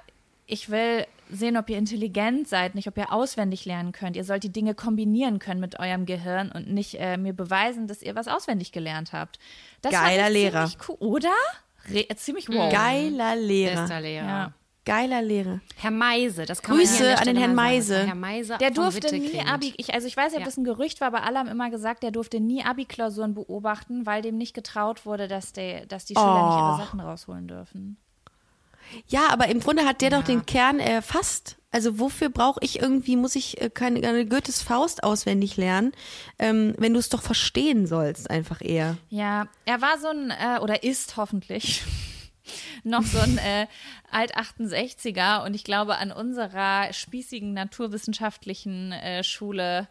[0.47, 4.15] ich will sehen, ob ihr intelligent seid, nicht ob ihr auswendig lernen könnt.
[4.15, 8.01] Ihr sollt die Dinge kombinieren können mit eurem Gehirn und nicht äh, mir beweisen, dass
[8.03, 9.39] ihr was auswendig gelernt habt.
[9.81, 10.69] Das Geiler ich Lehrer.
[10.87, 11.33] Cool, oder?
[11.89, 12.71] Re äh, ziemlich wow.
[12.71, 13.81] Geiler Lehrer.
[13.81, 14.27] Bester Lehrer.
[14.27, 14.53] Ja.
[14.85, 15.61] Geiler Lehrer.
[15.77, 17.55] Herr Meise, das kann Grüße man an den Herrn.
[17.55, 18.05] Meise.
[18.05, 19.39] Herr Meise Der durfte nie.
[19.39, 20.45] Abi, ich, also ich weiß nicht, ob Ja.
[20.45, 24.21] das ein Gerücht war, aber alle haben immer gesagt, der durfte nie Abi-Klausuren beobachten, weil
[24.21, 27.97] dem nicht getraut wurde, dass, der, dass die Schüler nicht ihre Sachen rausholen dürfen.
[29.07, 31.57] Ja, aber im Grunde hat der doch den Kern erfasst.
[31.71, 35.91] Also wofür brauche ich irgendwie, muss ich äh, keine, keine Goethes Faust auswendig lernen,
[36.39, 38.97] ähm, wenn du es doch verstehen sollst, einfach eher.
[39.09, 41.83] Ja, er war so ein, äh, oder ist hoffentlich,
[42.85, 43.67] noch so ein äh,
[44.11, 49.87] Alt-68er und ich glaube, an unserer spießigen naturwissenschaftlichen äh, Schule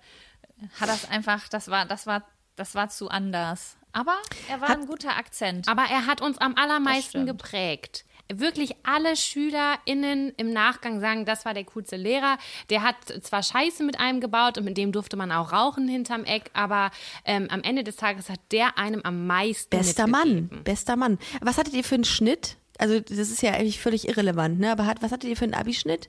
[0.80, 2.22] hat das einfach, das war, das war,
[2.56, 3.76] das war zu anders.
[3.92, 4.14] Aber
[4.48, 5.68] er war Hat- ein guter Akzent.
[5.68, 8.04] Aber er hat uns am allermeisten geprägt.
[8.32, 12.38] Wirklich alle SchülerInnen im Nachgang sagen, das war der coolste Lehrer.
[12.70, 16.24] Der hat zwar Scheiße mit einem gebaut und mit dem durfte man auch rauchen hinterm
[16.24, 16.90] Eck, aber
[17.26, 20.06] ähm, am Ende des Tages hat der einem am meisten Bester.
[20.06, 21.18] Mann, bester Mann.
[21.42, 22.56] Was hattet ihr für einen Schnitt?
[22.78, 24.72] Also das ist ja eigentlich völlig irrelevant, ne?
[24.72, 26.08] Aber hat, was hattet ihr für einen Abischnitt?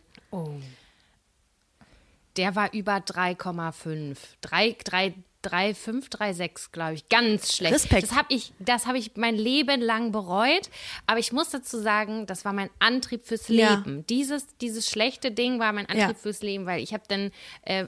[2.38, 4.18] Der war über 3,5.
[4.42, 5.14] 3, 3,
[5.46, 7.10] 3,5, 3,6, glaube ich.
[7.10, 7.76] Ganz schlecht.
[7.76, 8.04] Respekt.
[8.04, 10.70] Das habe ich, das habe ich mein Leben lang bereut.
[11.08, 13.76] Aber ich muss dazu sagen, das war mein Antrieb fürs Ja.
[13.76, 14.06] Leben.
[14.08, 16.14] Dieses, dieses schlechte Ding war mein Antrieb Ja.
[16.14, 17.32] fürs Leben, weil ich habe dann
[17.64, 17.86] äh,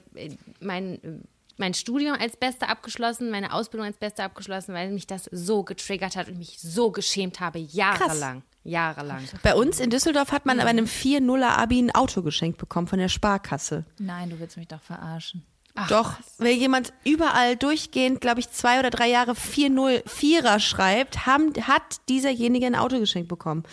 [0.60, 1.24] mein
[1.60, 6.16] mein Studium als Beste abgeschlossen, meine Ausbildung als Beste abgeschlossen, weil mich das so getriggert
[6.16, 8.44] hat und mich so geschämt habe, jahrelang.
[8.64, 9.24] Jahrelang.
[9.42, 13.00] Bei uns in Düsseldorf hat man aber einem 4-0er Abi ein Auto geschenkt bekommen von
[13.00, 13.86] der Sparkasse.
[13.98, 15.44] Nein, du willst mich doch verarschen.
[15.90, 21.54] Doch, wenn jemand überall durchgehend, glaube ich, zwei oder drei Jahre 4-0 Vierer schreibt, haben,
[21.62, 23.64] hat dieserjenige ein Auto geschenkt bekommen.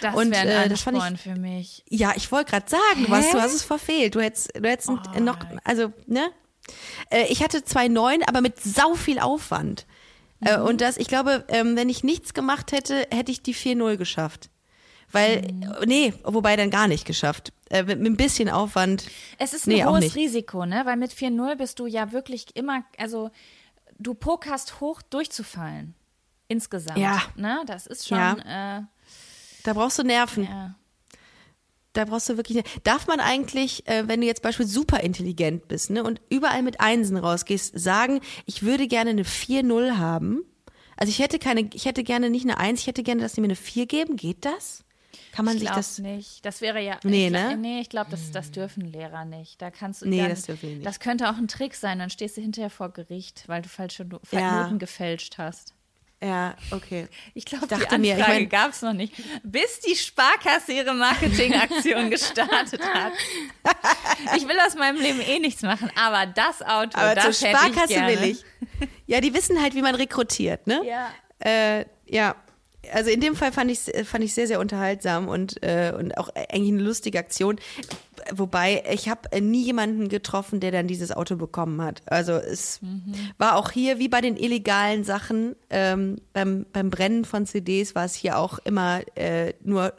[0.00, 1.84] Das wäre ein äh, das fand ich- für mich.
[1.88, 4.14] Ja, ich wollte gerade sagen, was, du hast es verfehlt.
[4.14, 6.28] Du hättest, du hättest ein- noch, also, ne?
[7.10, 9.86] Äh, Ich hatte 2,9, aber mit sau viel Aufwand.
[10.44, 13.96] Äh, Und das, ich glaube, ähm, wenn ich nichts gemacht hätte, hätte ich die 4-0
[13.96, 14.50] geschafft.
[15.12, 17.52] Weil, äh, nee, wobei dann gar nicht geschafft.
[17.70, 19.04] Äh, mit, mit ein bisschen Aufwand.
[19.38, 20.14] Es ist ein Nee, hohes.
[20.14, 20.82] Risiko, ne?
[20.84, 23.30] Weil mit 4-0 bist du ja wirklich immer, also
[23.98, 25.94] du pokerst hoch durchzufallen.
[26.48, 26.98] Insgesamt.
[26.98, 27.22] Ja.
[27.36, 27.62] Ne?
[27.66, 28.82] Das ist schon, äh,
[29.62, 30.44] Da brauchst du Nerven.
[30.44, 30.74] ja.
[31.94, 32.62] Da brauchst du wirklich.
[32.84, 36.80] Darf man eigentlich, äh, wenn du jetzt beispielsweise super intelligent bist ne, und überall mit
[36.80, 40.42] Einsen rausgehst, sagen, ich würde gerne eine 4-0 haben?
[40.96, 43.42] Also ich hätte keine, ich hätte gerne nicht eine 1, ich hätte gerne, dass die
[43.42, 44.16] mir eine 4 geben.
[44.16, 44.84] Geht das?
[45.32, 45.98] Kann man Ich sich das.
[45.98, 46.44] nicht.
[46.44, 46.98] Das wäre ja.
[47.04, 47.56] Nee, ich, ne?
[47.56, 49.60] Nee, ich glaube, das, das dürfen Lehrer nicht.
[49.62, 50.08] Da kannst du.
[50.08, 50.86] Nee, dann, das dürfen die nicht.
[50.86, 51.98] Das könnte auch ein Trick sein.
[51.98, 54.62] Dann stehst du hinterher vor Gericht, weil du falsche Ja.
[54.64, 55.74] Noten gefälscht hast.
[56.22, 57.08] Ja, okay.
[57.34, 59.12] Ich glaube, die Anfrage mir, ich mein- gab es noch nicht,
[59.42, 63.12] bis die Sparkasse ihre Marketingaktion gestartet hat.
[64.36, 67.58] Ich will aus meinem Leben eh nichts machen, aber das Auto, Aber das zur hätte
[67.58, 68.44] Sparkasse ich will ich.
[69.06, 70.80] Ja, die wissen halt, wie man rekrutiert, ne?
[70.86, 71.10] Ja.
[71.44, 72.36] Äh, ja.
[72.92, 76.30] Also in dem Fall fand ich fand ich sehr sehr unterhaltsam und äh, und auch
[76.34, 77.56] eigentlich eine lustige Aktion.
[78.32, 82.02] Wobei ich habe nie jemanden getroffen, der dann dieses Auto bekommen hat.
[82.06, 82.80] Also es
[83.38, 88.04] war auch hier wie bei den illegalen Sachen ähm, beim beim Brennen von CDs war
[88.04, 89.92] es hier auch immer äh, nur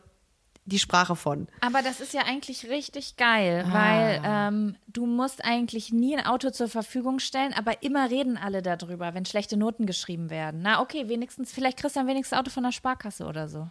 [0.65, 1.47] die Sprache von.
[1.59, 6.51] Aber das ist ja eigentlich richtig geil, weil ähm, du musst eigentlich nie ein Auto
[6.51, 10.61] zur Verfügung stellen, aber immer reden alle darüber, wenn schlechte Noten geschrieben werden.
[10.63, 13.69] Na okay, wenigstens, vielleicht kriegst du dann wenigstens Auto von der Sparkasse oder so.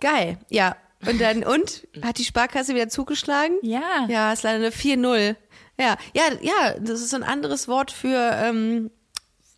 [0.00, 0.76] Geil, ja.
[1.06, 1.86] Und dann, und?
[2.02, 3.56] Hat die Sparkasse wieder zugeschlagen?
[3.62, 4.06] Ja.
[4.08, 5.36] Ja, ist leider eine 4-0.
[5.78, 8.90] Ja, ja, ja, das ist ein anderes Wort für, ähm,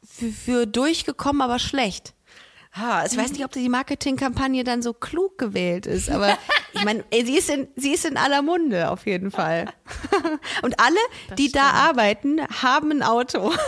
[0.04, 2.14] für, für durchgekommen, aber schlecht.
[2.74, 6.38] Ha, ich weiß nicht, ob die Marketingkampagne dann so klug gewählt ist, aber
[6.72, 9.66] ich meine, sie ist in, sie ist in aller Munde auf jeden Fall.
[10.62, 10.96] Und alle,
[11.36, 13.52] die da arbeiten, haben ein Auto.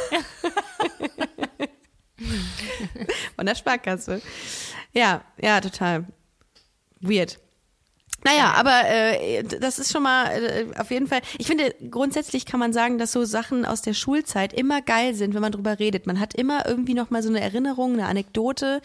[3.37, 4.23] Von der Sparkasse.
[4.93, 6.07] Ja, ja, total.
[7.01, 7.39] Weird.
[8.25, 11.20] Naja, aber äh, das ist schon mal äh, auf jeden Fall.
[11.39, 15.35] Ich finde, grundsätzlich kann man sagen, dass so Sachen aus der Schulzeit immer geil sind,
[15.35, 16.07] wenn man drüber redet.
[16.07, 18.81] Man hat immer irgendwie noch mal so eine Erinnerung, eine Anekdote.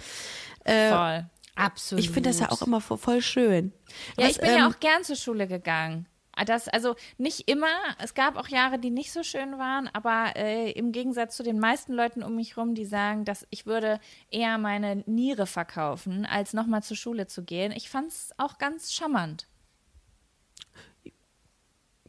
[0.65, 1.25] Voll.
[1.55, 2.03] Absolut.
[2.03, 3.73] Ich finde das ja auch immer vo- voll schön.
[4.17, 6.05] Ja, Was, ich bin ja ähm, auch gern zur Schule gegangen.
[6.45, 7.67] Das, also nicht immer,
[8.01, 11.59] es gab auch Jahre, die nicht so schön waren, aber äh, im Gegensatz zu den
[11.59, 13.99] meisten Leuten um mich rum, die sagen, dass ich würde
[14.31, 17.71] eher meine Niere verkaufen, als nochmal zur Schule zu gehen.
[17.71, 19.47] Ich fand es auch ganz charmant.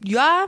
[0.03, 0.47] Ja,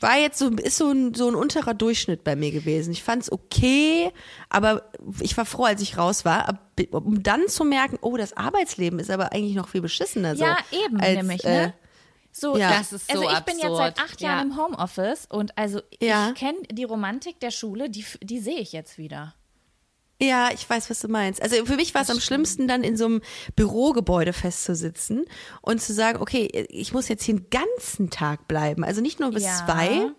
[0.00, 2.92] war jetzt so, ist so ein, so ein unterer Durchschnitt bei mir gewesen.
[2.92, 4.12] Ich fand es okay,
[4.50, 6.60] aber ich war froh, als ich raus war,
[6.90, 10.36] um dann zu merken, oh, das Arbeitsleben ist aber eigentlich noch viel beschissener.
[10.36, 11.74] So, ja, eben, als, nämlich, äh, ne?
[12.36, 12.70] So, ja.
[12.78, 14.10] Das ist so also ich bin jetzt seit absurd.
[14.10, 14.54] acht Jahren Ja.
[14.54, 16.30] im Homeoffice und also Ja.
[16.30, 19.34] ich kenne die Romantik der Schule, die, die sehe ich jetzt wieder.
[20.22, 21.42] Ja, ich weiß, was du meinst.
[21.42, 23.20] Also für mich war es am schlimmsten, dann in so einem
[23.56, 25.24] Bürogebäude festzusitzen
[25.60, 28.84] und zu sagen, okay, ich muss jetzt hier den ganzen Tag bleiben.
[28.84, 29.64] Also nicht nur bis Ja.
[29.64, 30.10] zwei,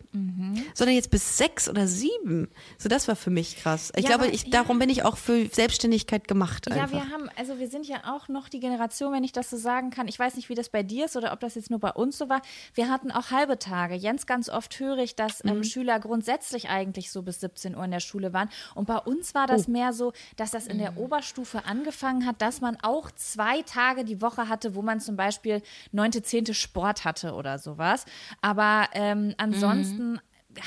[0.74, 2.50] sondern jetzt bis sechs oder sieben.
[2.78, 3.91] So, das war für mich krass.
[3.96, 4.50] Ich Ja, glaube, aber- ich, ja.
[4.52, 6.68] darum bin ich auch für Selbstständigkeit gemacht.
[6.70, 6.91] Ja, Einfach.
[7.06, 9.91] wir haben, also wir sind ja auch noch die Generation, wenn ich das so sagen
[9.91, 10.08] kann.
[10.10, 12.18] Ich weiß nicht, wie das bei dir ist oder ob das jetzt nur bei uns
[12.18, 12.41] so war.
[12.74, 13.96] Wir hatten auch halbe Tage.
[13.96, 15.50] Jens, ganz oft höre ich, dass Mhm.
[15.52, 18.50] ähm, Schüler grundsätzlich eigentlich so bis 17 Uhr in der Schule waren.
[18.76, 19.48] Und bei uns war Oh.
[19.54, 23.61] das mehr mehr so, dass das in der Oberstufe angefangen hat, dass man auch zwei
[23.61, 25.61] Tage die Woche hatte, wo man zum Beispiel
[25.91, 28.05] neunte, zehnte Sport hatte oder sowas.
[28.41, 30.19] Aber ähm, ansonsten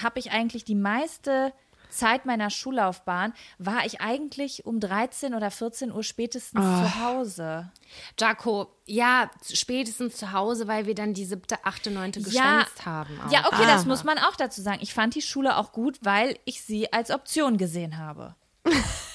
[0.02, 1.52] habe ich eigentlich die meiste
[1.90, 7.72] Zeit meiner Schullaufbahn war ich eigentlich um 13 oder 14 Uhr spätestens zu Hause.
[8.20, 13.18] Jaco, ja, spätestens zu Hause, weil wir dann die siebte, achte, neunte Ja, geschwänzt haben.
[13.26, 13.32] auch.
[13.32, 13.88] ja, okay, das Ah.
[13.88, 14.80] muss man auch dazu sagen.
[14.82, 18.34] Ich fand die Schule auch gut, weil ich sie als Option gesehen habe.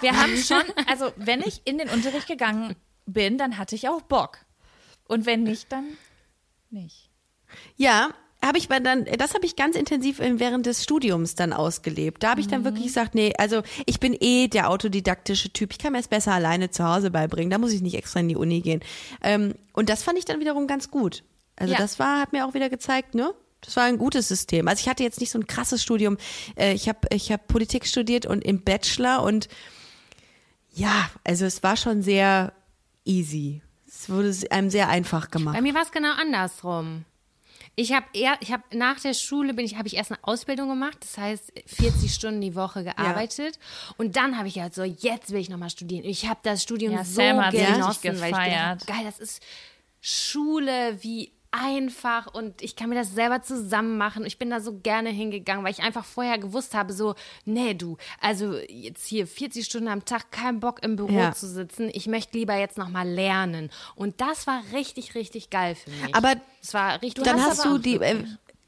[0.00, 2.74] Wir haben schon, also wenn ich in den Unterricht gegangen
[3.06, 4.38] bin, dann hatte ich auch Bock.
[5.08, 5.84] Und wenn nicht, dann
[6.70, 7.10] nicht.
[7.76, 8.10] Ja,
[8.44, 12.22] habe ich dann, das habe ich ganz intensiv während des Studiums dann ausgelebt.
[12.22, 15.72] Da habe ich dann wirklich gesagt, nee, also ich bin eh der autodidaktische Typ.
[15.72, 17.50] Ich kann mir es besser alleine zu Hause beibringen.
[17.50, 18.80] Da muss ich nicht extra in die Uni gehen.
[19.22, 21.24] Ähm, und das fand ich dann wiederum ganz gut.
[21.56, 21.78] Also Ja.
[21.78, 23.32] das war, hat mir auch wieder gezeigt, ne?
[23.64, 24.68] Das war ein gutes System.
[24.68, 26.18] Also ich hatte jetzt nicht so ein krasses Studium.
[26.56, 29.48] Äh, ich habe ich hab Politik studiert und im Bachelor und
[30.74, 32.52] ja, also es war schon sehr
[33.04, 33.62] easy.
[33.86, 35.54] Es wurde einem sehr einfach gemacht.
[35.54, 37.04] Bei mir war es genau andersrum.
[37.76, 40.68] Ich habe eher, ich habe nach der Schule bin ich, habe ich erst eine Ausbildung
[40.68, 43.58] gemacht, das heißt 40 Stunden die Woche gearbeitet
[43.96, 46.04] und dann habe ich halt so, jetzt will ich nochmal studieren.
[46.04, 49.18] Ich habe das Studium Ja, so Sam hat sich genossen, weil ich gedacht geil, das
[49.18, 49.42] ist
[50.00, 54.26] Schule, wie einfach und ich kann mir das selber zusammen machen.
[54.26, 57.96] Ich bin da so gerne hingegangen, weil ich einfach vorher gewusst habe, so, nee, du,
[58.20, 61.32] also jetzt hier 40 Stunden am Tag, kein Bock im Büro Ja.
[61.32, 61.90] zu sitzen.
[61.92, 63.70] Ich möchte lieber jetzt nochmal lernen.
[63.94, 66.14] Und das war richtig, richtig geil für mich.
[66.14, 68.24] Aber es war richtig dann hast hast du die äh,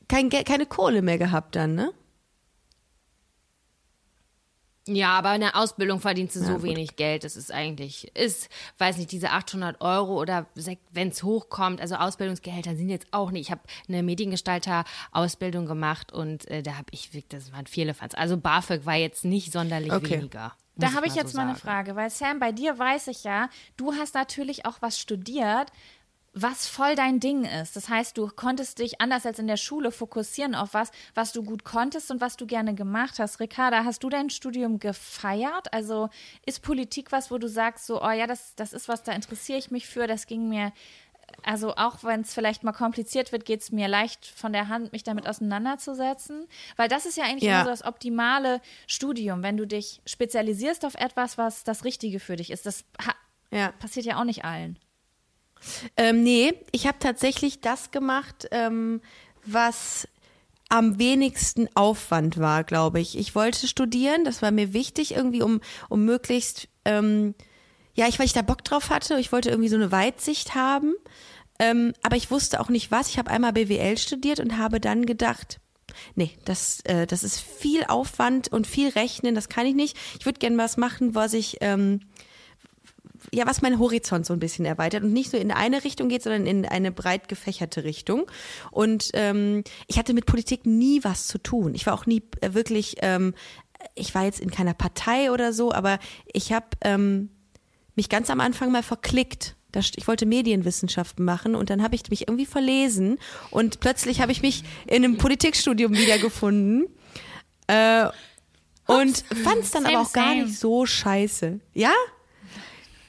[0.08, 1.92] kein, keine Kohle mehr gehabt dann, ne?
[4.88, 7.24] Ja, aber in der Ausbildung verdienst du so wenig Geld.
[7.24, 10.46] Das ist eigentlich, ist, weiß nicht, diese 800 Euro oder
[10.92, 13.46] wenn es hochkommt, also Ausbildungsgehälter sind jetzt auch nicht.
[13.46, 18.14] Ich habe eine Mediengestalter-Ausbildung gemacht und äh, da habe ich, wirklich- das waren viele Fans.
[18.14, 20.18] Also BAföG war jetzt nicht sonderlich Okay.
[20.18, 20.54] weniger.
[20.78, 21.56] Da habe ich jetzt so mal eine.
[21.56, 25.72] Frage, weil Sam, bei dir weiß ich ja, du hast natürlich auch was studiert,
[26.38, 27.76] was voll dein Ding ist.
[27.76, 31.42] Das heißt, du konntest dich anders als in der Schule fokussieren auf was, was du
[31.42, 33.40] gut konntest und was du gerne gemacht hast.
[33.40, 35.72] Ricarda, hast du dein Studium gefeiert?
[35.72, 36.10] Also
[36.44, 39.58] ist Politik was, wo du sagst, so, oh ja, das, das ist was, da interessiere
[39.58, 40.72] ich mich für, das ging mir.
[41.42, 44.92] Also auch wenn es vielleicht mal kompliziert wird, geht es mir leicht von der Hand,
[44.92, 46.46] mich damit auseinanderzusetzen.
[46.76, 47.64] Weil das ist ja eigentlich Ja.
[47.64, 52.50] so das optimale Studium, wenn du dich spezialisierst auf etwas, was das Richtige für dich
[52.50, 52.66] ist.
[52.66, 52.84] Das
[53.50, 53.72] Ja.
[53.78, 54.78] passiert ja auch nicht allen.
[55.96, 59.00] Ähm, nee, ich habe tatsächlich das gemacht, ähm,
[59.44, 60.08] was
[60.68, 63.16] am wenigsten Aufwand war, glaube ich.
[63.16, 67.34] Ich wollte studieren, das war mir wichtig, irgendwie, um, um möglichst, ähm,
[67.94, 70.94] ja, ich, weil ich da Bock drauf hatte, ich wollte irgendwie so eine Weitsicht haben,
[71.58, 73.08] ähm, aber ich wusste auch nicht was.
[73.08, 75.60] Ich habe einmal BWL studiert und habe dann gedacht,
[76.14, 79.96] nee, das, äh, das ist viel Aufwand und viel Rechnen, das kann ich nicht.
[80.18, 82.00] Ich würde gerne was machen, was ich, ähm,
[83.32, 86.22] ja, was meinen Horizont so ein bisschen erweitert und nicht so in eine Richtung geht,
[86.22, 88.30] sondern in eine breit gefächerte Richtung.
[88.70, 91.74] Und ähm, ich hatte mit Politik nie was zu tun.
[91.74, 93.34] Ich war auch nie äh, wirklich, ähm,
[93.94, 95.98] ich war jetzt in keiner Partei oder so, aber
[96.32, 97.30] ich habe ähm,
[97.94, 99.56] mich ganz am Anfang mal verklickt.
[99.96, 103.18] Ich wollte Medienwissenschaften machen und dann habe ich mich irgendwie verlesen
[103.50, 106.86] und plötzlich habe ich mich in einem Politikstudium wiedergefunden.
[107.66, 108.06] Äh,
[108.86, 110.44] und fand es dann Same, aber auch gar same.
[110.44, 111.60] nicht so scheiße.
[111.74, 111.92] Ja?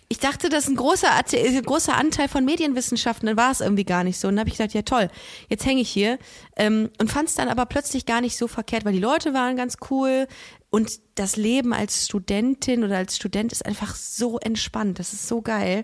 [0.10, 3.84] Ich dachte, das ist ein großer, ein großer Anteil von Medienwissenschaften, dann war es irgendwie
[3.84, 4.30] gar nicht so.
[4.30, 5.10] Und dann habe ich gedacht, ja toll,
[5.49, 6.18] jetzt hänge ich hier.
[6.55, 9.58] Ähm, und fand es dann aber plötzlich gar nicht so verkehrt, weil die Leute waren
[9.58, 10.28] ganz cool.
[10.70, 14.99] Und das Leben als Studentin oder als Student ist einfach so entspannt.
[14.99, 15.84] Das ist so geil.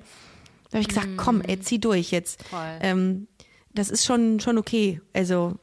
[0.70, 2.44] Da habe ich gesagt, komm, ey, zieh durch jetzt.
[2.82, 3.28] Ähm,
[3.74, 5.02] das ist schon, schon okay.
[5.14, 5.56] Also,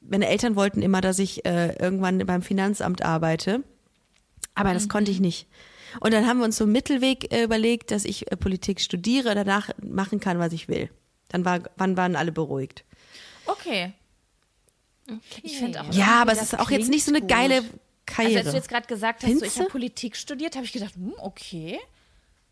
[0.00, 3.62] meine Eltern wollten immer, dass ich äh, irgendwann beim Finanzamt arbeite.
[4.54, 5.46] Aber das konnte ich nicht.
[5.98, 9.34] Und dann haben wir uns so einen Mittelweg äh, überlegt, dass ich äh, Politik studiere,
[9.34, 10.90] danach machen kann, was ich will.
[11.28, 12.84] Dann war, wann waren alle beruhigt.
[13.46, 13.92] Okay.
[15.42, 15.92] Ich finde auch.
[15.92, 17.30] Ja, aber es ist auch jetzt nicht so eine gut.
[17.30, 17.68] geile Also
[18.06, 18.40] Karriere.
[18.40, 19.68] als du jetzt gerade gesagt hast, so, ich habe?
[19.68, 21.78] Politik studiert, habe ich gedacht, hm, okay.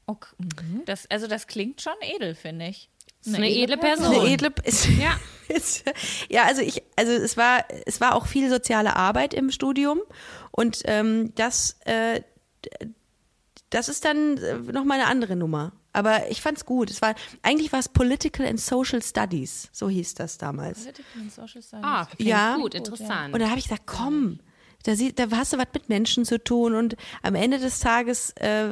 [0.07, 0.35] okay.
[0.39, 2.89] mhm, Das, also das klingt schon edel, finde ich.
[3.25, 4.07] ist eine edle Person.
[4.07, 5.19] eine edle ist, Ja.
[5.49, 5.85] ist,
[6.29, 10.01] ja also ich also es war es war auch viel soziale Arbeit im Studium
[10.51, 12.23] und ähm, das äh,
[13.71, 15.73] das ist dann äh, noch mal eine andere Nummer.
[15.93, 16.91] Aber ich fand's gut.
[16.91, 19.69] Es war eigentlich war es Political and Social Studies.
[19.73, 20.87] So hieß das damals.
[21.83, 22.57] Ah, klingt Ja.
[22.57, 23.35] gut, interessant.
[23.35, 24.41] und dann habe ich gesagt komm
[24.85, 28.31] da, sie, da hast du was mit Menschen zu tun und am Ende des Tages
[28.37, 28.69] äh,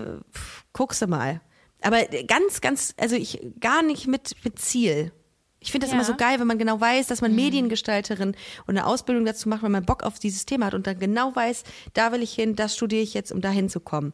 [0.73, 1.41] guckst du mal.
[1.83, 5.13] Aber ganz ganz also ich gar nicht mit mit Ziel.
[5.59, 5.97] Ich finde das Ja.
[5.99, 8.37] immer so geil, wenn man genau weiß, dass man Mediengestalterin
[8.67, 11.35] und eine Ausbildung dazu macht, wenn man Bock auf dieses Thema hat und dann genau
[11.35, 14.13] weiß, da will ich hin, das studiere ich jetzt, um da hinzukommen.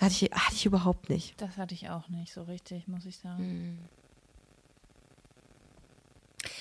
[0.00, 1.40] Hatte ich, hatte ich überhaupt nicht.
[1.40, 3.78] Das hatte ich auch nicht so richtig, muss ich sagen.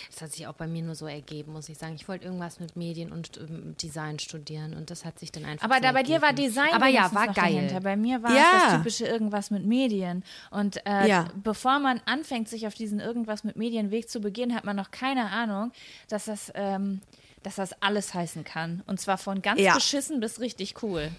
[0.10, 1.94] Das hat sich auch bei mir nur so ergeben, muss ich sagen.
[1.94, 5.64] Ich wollte irgendwas mit Medien und ähm, Design studieren und das hat sich dann einfach
[5.66, 6.34] Aber so da bei dir war.
[6.34, 7.36] Design Aber ja, war geil.
[7.54, 7.82] Dahinter.
[7.82, 8.42] Bei mir war Ja.
[8.58, 10.24] es das typische irgendwas mit Medien.
[10.50, 11.28] Und äh, Ja.
[11.44, 15.30] bevor man anfängt, sich auf diesen irgendwas mit Medienweg zu begehen, hat man noch keine
[15.30, 15.72] Ahnung,
[16.10, 17.02] dass das, ähm,
[17.44, 18.82] dass das alles heißen kann.
[18.88, 19.76] Und zwar von ganz Ja.
[19.76, 21.12] beschissen bis richtig cool.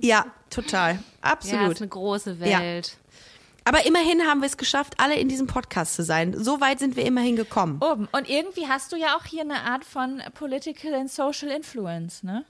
[0.00, 0.94] Ja, total.
[0.94, 1.72] Ja, Absolut.
[1.72, 2.60] ist eine große Ja.
[2.60, 2.96] Welt.
[3.64, 6.34] Aber immerhin haben wir es geschafft, alle in diesem Podcast zu sein.
[6.42, 7.80] So weit sind wir immerhin gekommen.
[7.82, 8.08] Oben.
[8.12, 12.46] Und irgendwie hast du ja auch hier eine Art von Political and Social Influence, ne?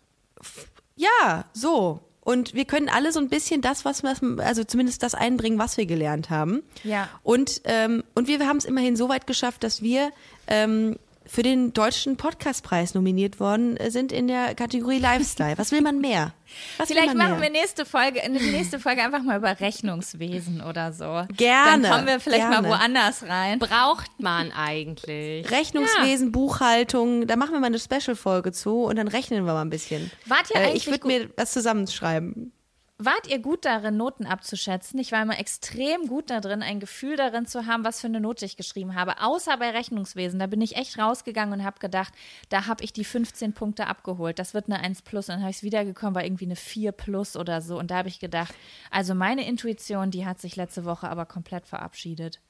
[0.95, 2.01] Ja, so.
[2.21, 5.77] Und wir können alle so ein bisschen das, was wir, also zumindest das einbringen, was
[5.77, 6.63] wir gelernt haben.
[6.85, 7.09] Ja.
[7.23, 10.13] Und, ähm, und wir haben es immerhin so weit geschafft, dass wir
[10.47, 15.59] ähm, für den deutschen Podcastpreis nominiert worden äh, sind in der Kategorie Lifestyle.
[15.59, 16.33] Was will man mehr?
[16.79, 17.53] Was Vielleicht will man machen mehr?
[17.53, 21.25] wir nächste Folge, in der nächste Folge einfach mal über Rechnungswesen oder so.
[21.37, 22.67] Gerne, Dann kommen wir vielleicht gerne.
[22.67, 23.59] mal woanders rein.
[23.59, 25.51] Braucht man eigentlich.
[25.51, 29.71] Rechnungswesen, Buchhaltung, da machen wir mal eine Special-Folge zu und dann rechnen wir mal ein
[29.71, 30.11] bisschen.
[30.27, 32.53] Wart ihr Äh, eigentlich ich würde mir was zusammenschreiben.
[33.01, 34.99] Wart ihr gut darin, Noten abzuschätzen?
[34.99, 38.45] Ich war immer extrem gut darin, ein Gefühl darin zu haben, was für eine Note
[38.45, 39.21] ich geschrieben habe.
[39.23, 40.41] Außer bei Rechnungswesen.
[40.41, 42.13] Da bin ich echt rausgegangen und habe gedacht,
[42.49, 44.41] da habe ich die 15 Punkte abgeholt.
[44.41, 45.29] Das wird eine 1 plus.
[45.29, 47.79] Und dann habe ich es wiedergekommen, war irgendwie eine 4 plus oder so.
[47.79, 48.53] Und da habe ich gedacht,
[48.91, 52.41] also meine Intuition, die hat sich letzte Woche aber komplett verabschiedet.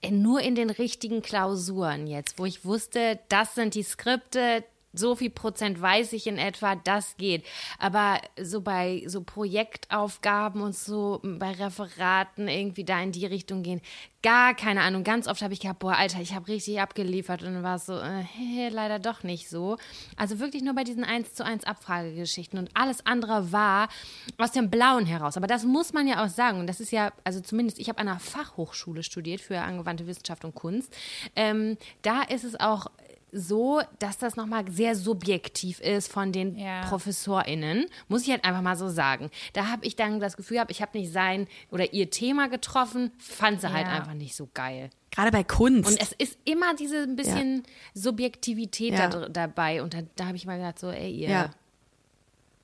[0.00, 4.64] Äh, Nur in den richtigen Klausuren jetzt, wo ich wusste, das sind die Skripte,
[4.98, 7.44] so viel Prozent weiß ich in etwa, das geht.
[7.78, 13.80] Aber so bei so Projektaufgaben und so bei Referaten irgendwie da in die Richtung gehen,
[14.22, 15.04] gar keine Ahnung.
[15.04, 17.86] Ganz oft habe ich gehabt, boah, Alter, ich habe richtig abgeliefert und dann war es
[17.86, 19.76] so, äh, hey, leider doch nicht so.
[20.16, 23.88] Also wirklich nur bei diesen 1 zu 1 Abfragegeschichten und alles andere war
[24.36, 25.36] aus dem Blauen heraus.
[25.36, 26.58] Aber das muss man ja auch sagen.
[26.58, 30.44] Und das ist ja, also zumindest, ich habe an einer Fachhochschule studiert für angewandte Wissenschaft
[30.44, 30.94] und Kunst.
[31.36, 32.88] Ähm, da ist es auch
[33.32, 36.82] so, dass das nochmal sehr subjektiv ist von den Ja.
[36.88, 39.30] ProfessorInnen, muss ich halt einfach mal so sagen.
[39.52, 43.10] Da habe ich dann das Gefühl gehabt, ich habe nicht sein oder ihr Thema getroffen,
[43.18, 43.92] fand sie halt Ja.
[43.94, 44.90] einfach nicht so geil.
[45.10, 45.88] Gerade bei Kunst.
[45.90, 47.64] Und es ist immer diese ein bisschen
[47.94, 49.08] Subjektivität Ja.
[49.08, 49.82] da, dr- dabei.
[49.82, 51.50] Und da, da habe ich mal gedacht, so, ey, ihr Ja.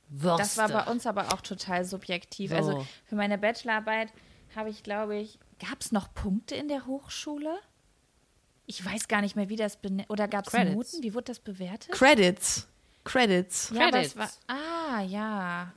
[0.08, 0.38] Würste.
[0.38, 2.50] Das war bei uns aber auch total subjektiv.
[2.50, 2.56] So.
[2.56, 4.12] Also für meine Bachelorarbeit
[4.54, 7.58] habe ich, glaube ich, gab es noch Punkte in der Hochschule?
[8.66, 10.08] Ich weiß gar nicht mehr, wie das benennt.
[10.10, 10.52] Oder gab es.
[10.52, 11.02] Noten?
[11.02, 11.90] Wie wurde das bewertet?
[11.92, 12.66] Credits.
[13.04, 13.70] Credits.
[13.74, 14.16] Ja, Credits.
[14.16, 14.30] war.
[14.48, 15.72] Ah, ja.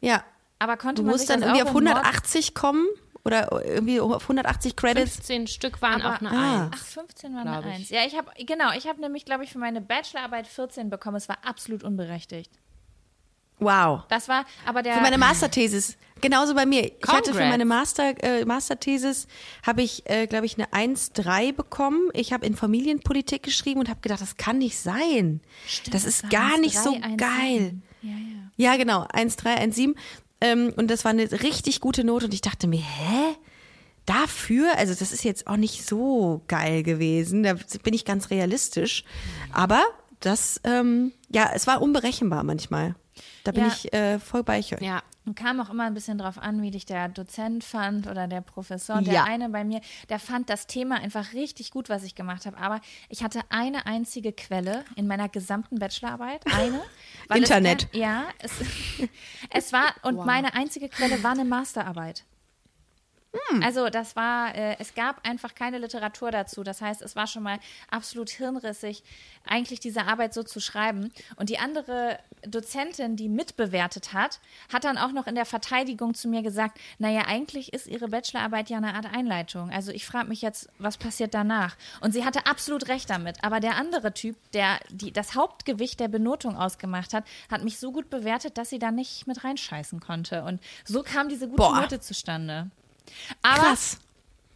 [0.00, 0.24] Ja.
[0.58, 2.86] Aber konnte Du man musst dann irgendwie auf im Nord- 180 kommen
[3.24, 5.16] oder irgendwie auf 180 Credits.
[5.16, 6.62] 15 Stück waren Aber- auch eine Ah.
[6.64, 6.72] Eins.
[6.74, 7.78] Ach, 15 war Glaub eine ich.
[7.78, 7.90] 1.
[7.90, 11.16] Ja, ich habe, genau, ich habe nämlich, glaube ich, für meine Bachelorarbeit 14 bekommen.
[11.16, 12.50] Es war absolut unberechtigt.
[13.58, 14.02] Wow.
[14.08, 14.94] Das war, aber der.
[14.94, 15.96] Für meine Masterthesis.
[16.20, 16.84] Genauso bei mir.
[16.84, 17.50] Ich hatte für Congrats.
[17.50, 19.26] meine Master, äh, Masterthesis
[19.66, 22.08] habe ich, äh, glaube ich, eine 1,3 bekommen.
[22.14, 25.40] Ich habe in Familienpolitik geschrieben und habe gedacht, das kann nicht sein.
[25.90, 27.74] das ist gar nicht so 1,3, geil.
[27.74, 27.80] 1,7.
[28.02, 28.72] Ja, ja.
[28.72, 29.02] Ja, genau.
[29.12, 29.94] 1,3, 1,7.
[30.40, 32.26] Ähm, und das war eine richtig gute Note.
[32.26, 33.36] Und ich dachte mir, hä?
[34.06, 34.76] Dafür?
[34.78, 37.42] Also, das ist jetzt auch nicht so geil gewesen.
[37.42, 39.04] Da bin ich ganz realistisch.
[39.52, 39.82] Aber
[40.20, 42.94] das, ähm, ja, es war unberechenbar manchmal.
[43.44, 43.68] Da bin Ja.
[43.68, 44.70] ich äh, voll bei euch.
[44.80, 45.02] Ja.
[45.26, 48.40] Und kam auch immer ein bisschen drauf an, wie dich der Dozent fand oder der
[48.42, 48.96] Professor.
[48.96, 49.12] Und Ja.
[49.12, 52.56] der eine bei mir, der fand das Thema einfach richtig gut, was ich gemacht habe.
[52.58, 56.44] Aber ich hatte eine einzige Quelle in meiner gesamten Bachelorarbeit.
[56.54, 56.80] Eine.
[57.28, 57.90] es Internet.
[57.90, 58.52] kein- ja, es,
[59.50, 62.24] es war, und meine einzige Quelle war eine Masterarbeit.
[63.32, 63.62] Hm.
[63.62, 66.62] Also das war, äh, es gab einfach keine Literatur dazu.
[66.62, 67.58] Das heißt, es war schon mal
[67.90, 69.02] absolut hirnrissig,
[69.46, 71.12] eigentlich diese Arbeit so zu schreiben.
[71.36, 74.40] Und die andere Dozentin, die mitbewertet hat,
[74.72, 78.70] hat dann auch noch in der Verteidigung zu mir gesagt, naja, eigentlich ist ihre Bachelorarbeit
[78.70, 79.70] ja eine Art Einleitung.
[79.70, 81.76] Also ich frage mich jetzt, was passiert danach?
[82.00, 83.42] Und sie hatte absolut recht damit.
[83.42, 87.92] Aber der andere Typ, der die, das Hauptgewicht der Benotung ausgemacht hat, hat mich so
[87.92, 90.44] gut bewertet, dass sie da nicht mit reinscheißen konnte.
[90.44, 91.80] Und so kam diese gute Boah.
[91.80, 92.70] Note zustande.
[93.42, 93.98] Aber Krass.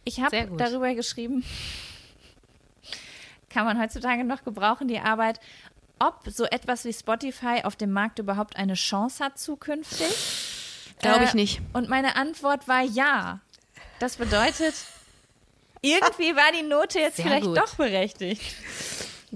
[0.03, 1.43] ich habe darüber geschrieben,
[3.49, 5.39] kann man heutzutage noch gebrauchen, die Arbeit,
[5.99, 10.07] ob so etwas wie Spotify auf dem Markt überhaupt eine Chance hat zukünftig.
[10.99, 11.61] Glaube ich Äh, nicht.
[11.73, 13.39] Und meine Antwort war ja.
[13.99, 14.73] Das bedeutet,
[15.81, 17.57] irgendwie war die Note jetzt Sehr vielleicht gut.
[17.57, 18.41] doch berechtigt.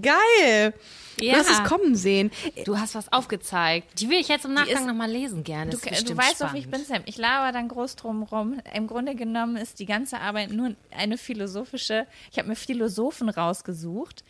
[0.01, 0.74] Geil.
[1.20, 2.32] Du hast es kommen sehen.
[2.66, 3.99] Du hast was aufgezeigt.
[3.99, 5.72] Die will ich jetzt im Nachgang nochmal lesen gerne.
[5.72, 7.01] Du, du weißt doch, wie ich bin, Sam.
[7.05, 8.59] Ich laber dann groß drum rum.
[8.74, 12.05] Im Grunde genommen ist die ganze Arbeit nur eine philosophische.
[12.32, 14.24] Ich habe mir Philosophen rausgesucht,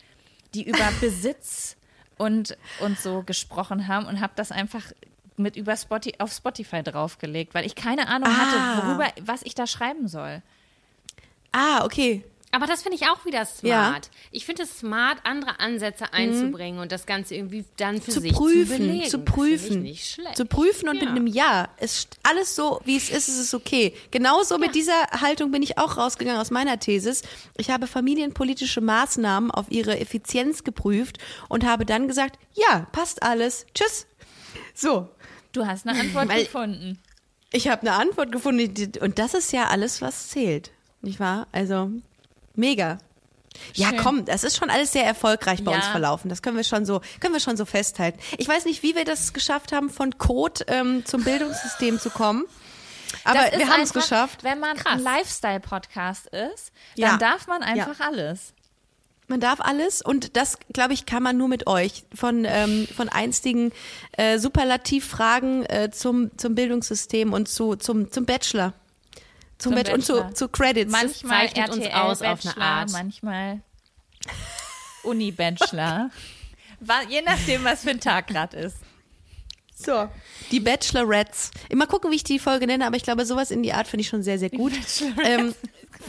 [0.54, 1.76] die über Besitz
[2.18, 4.82] und, und so gesprochen haben und habe das einfach
[5.36, 8.36] mit über Spotify, auf Spotify draufgelegt, weil ich keine Ahnung Ah.
[8.36, 10.40] hatte, worüber, was ich da schreiben soll.
[11.52, 12.24] Ah, okay.
[12.56, 13.64] Aber das finde ich auch wieder smart.
[13.64, 14.00] Ja.
[14.30, 18.32] Ich finde es smart, andere Ansätze einzubringen und das Ganze irgendwie dann für zu sich
[18.32, 19.10] prüfen, zu belegen.
[19.10, 20.36] zu prüfen, nicht schlecht.
[20.38, 21.00] zu prüfen und Ja.
[21.02, 21.68] mit einem Ja.
[21.76, 23.94] Es ist alles so, wie es ist, es ist okay.
[24.10, 27.20] Genauso mit dieser Haltung bin ich auch rausgegangen aus meiner Thesis.
[27.58, 31.18] Ich habe familienpolitische Maßnahmen auf ihre Effizienz geprüft
[31.50, 33.66] und habe dann gesagt, ja, passt alles.
[33.74, 34.06] Tschüss.
[34.74, 35.08] So,
[35.52, 36.98] Du hast eine Antwort Weil- gefunden.
[37.52, 40.70] ich habe eine Antwort gefunden und das ist ja alles, was zählt.
[41.02, 41.46] Nicht wahr?
[41.52, 41.90] Also,
[42.56, 42.98] mega.
[43.74, 43.96] Ja, Schön.
[43.98, 45.78] komm, das ist schon alles sehr erfolgreich bei Ja.
[45.78, 46.28] uns verlaufen.
[46.28, 48.18] Das können wir schon so, können wir schon so festhalten.
[48.36, 52.44] Ich weiß nicht, wie wir das geschafft haben, von Code ähm, zum Bildungssystem zu kommen.
[53.24, 54.44] Aber Das wir haben es geschafft.
[54.44, 54.92] Wenn man Krass.
[54.94, 57.16] ein Lifestyle-Podcast ist, dann Ja.
[57.16, 58.52] darf man einfach alles.
[59.28, 62.04] Man darf alles und das, glaube ich, kann man nur mit euch.
[62.14, 63.72] Von, ähm, von einstigen
[64.12, 68.72] äh, Superlativfragen äh, zum, zum Bildungssystem und zu, zum, zum Bachelor.
[69.58, 70.34] Zum, Zum Bachelor und zu, Bachelor.
[70.34, 70.92] zu Credits.
[70.92, 72.90] Manchmal zeichnet uns aus auf eine Bachelor, Art.
[72.92, 73.60] manchmal
[75.04, 76.10] Uni-Bachelor.
[77.08, 78.76] Je nachdem, was für ein Tag gerade ist.
[79.74, 80.08] So.
[80.50, 81.50] Die Bachelorettes.
[81.74, 84.02] Mal gucken, wie ich die Folge nenne, aber ich glaube, sowas in die Art finde
[84.02, 84.72] ich schon sehr, sehr gut.
[85.22, 85.54] Ähm,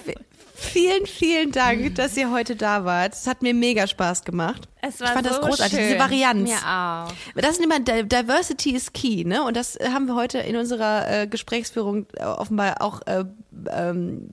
[0.58, 3.14] vielen, vielen Dank, dass ihr heute da wart.
[3.14, 4.68] Es hat mir mega Spaß gemacht.
[4.82, 5.88] Es war ich fand das so großartig, schön.
[5.88, 6.50] diese Varianz.
[6.50, 7.14] Mir auch.
[7.36, 9.44] Das ist immer, Di- Diversity is key, ne?
[9.44, 13.24] Und das haben wir heute in unserer äh, Gesprächsführung äh, offenbar auch äh,
[13.72, 14.30] ähm,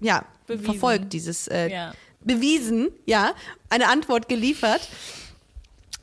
[0.00, 0.64] ja, Bewiesen.
[0.64, 1.92] verfolgt, dieses äh, Ja.
[2.20, 3.32] bewiesen, ja,
[3.68, 4.88] eine Antwort geliefert.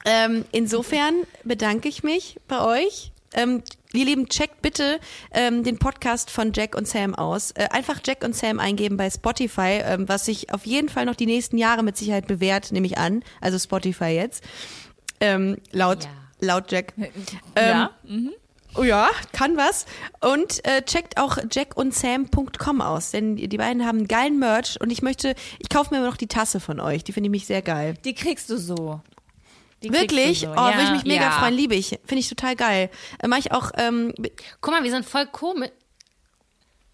[0.05, 1.13] Ähm, insofern
[1.43, 3.11] bedanke ich mich bei euch.
[3.33, 3.63] Ähm,
[3.93, 4.99] ihr Lieben, checkt bitte
[5.31, 7.51] ähm, den Podcast von Jack und Sam aus.
[7.51, 11.15] Äh, einfach Jack und Sam eingeben bei Spotify, ähm, was sich auf jeden Fall noch
[11.15, 13.23] die nächsten Jahre mit Sicherheit bewährt, nehme ich an.
[13.41, 14.43] Also Spotify jetzt.
[15.19, 16.09] Ähm, laut, Ja.
[16.47, 16.93] laut Jack.
[17.57, 17.91] ja.
[18.75, 19.85] Oh ja, kann was.
[20.19, 25.35] Und äh, checkt auch jackundsam.com aus, denn die beiden haben geilen Merch und ich möchte,
[25.59, 27.03] ich kaufe mir immer noch die Tasse von euch.
[27.03, 27.93] Die finde ich mich sehr geil.
[28.03, 28.99] Die kriegst du so.
[29.83, 30.41] Die Wirklich?
[30.41, 30.47] So.
[30.51, 30.67] Oh, ja.
[30.75, 31.31] würde ich mich mega Ja.
[31.31, 31.89] freuen, liebe ich.
[32.05, 32.89] Finde ich total geil.
[33.19, 34.13] Äh, Mache ich auch, ähm,
[34.61, 35.69] Guck mal, wir sind voll komisch.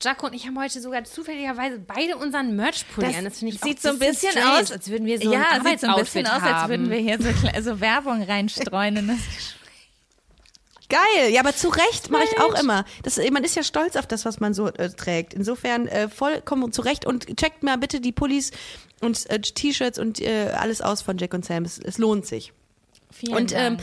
[0.01, 3.25] Jaco und ich haben heute sogar zufälligerweise beide unseren Merch-Pulli Das an.
[3.25, 5.65] Das finde ich sieht so ein bisschen strange, aus, als würden wir so ja, ein
[5.65, 6.53] sieht so ein bisschen Arbeitsoutfit aus, haben.
[6.61, 8.95] als würden wir hier so, so Werbung reinstreuen.
[8.95, 9.17] in das
[10.89, 11.31] geil.
[11.31, 12.85] Ja, aber zu Recht mache ich auch immer.
[13.03, 15.33] Das, man ist ja stolz auf das, was man so äh, trägt.
[15.33, 18.51] Insofern äh, vollkommen zu Recht und checkt mal bitte die Pullis
[19.01, 21.65] und äh, T-Shirts und äh, alles aus von Jack und Sam.
[21.65, 22.53] Es, es lohnt sich.
[23.11, 23.81] Vielen Und ähm, Dank.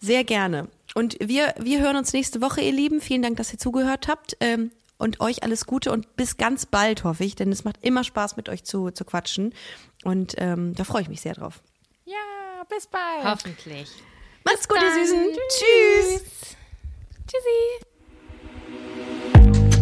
[0.00, 0.68] sehr gerne.
[0.94, 3.00] Und wir, wir hören uns nächste Woche, ihr Lieben.
[3.00, 4.36] Vielen Dank, dass ihr zugehört habt.
[4.40, 8.02] Ähm, und euch alles Gute und bis ganz bald, hoffe ich, denn es macht immer
[8.02, 9.52] Spaß, mit euch zu, zu quatschen.
[10.04, 11.60] Und ähm, da freue ich mich sehr drauf.
[12.06, 12.14] ja,
[12.68, 13.24] bis bald.
[13.24, 13.90] Hoffentlich.
[14.44, 15.04] Macht's gut, ihr dann.
[15.06, 15.26] Süßen.
[15.50, 16.22] Tschüss.
[17.26, 17.84] Tschüssi.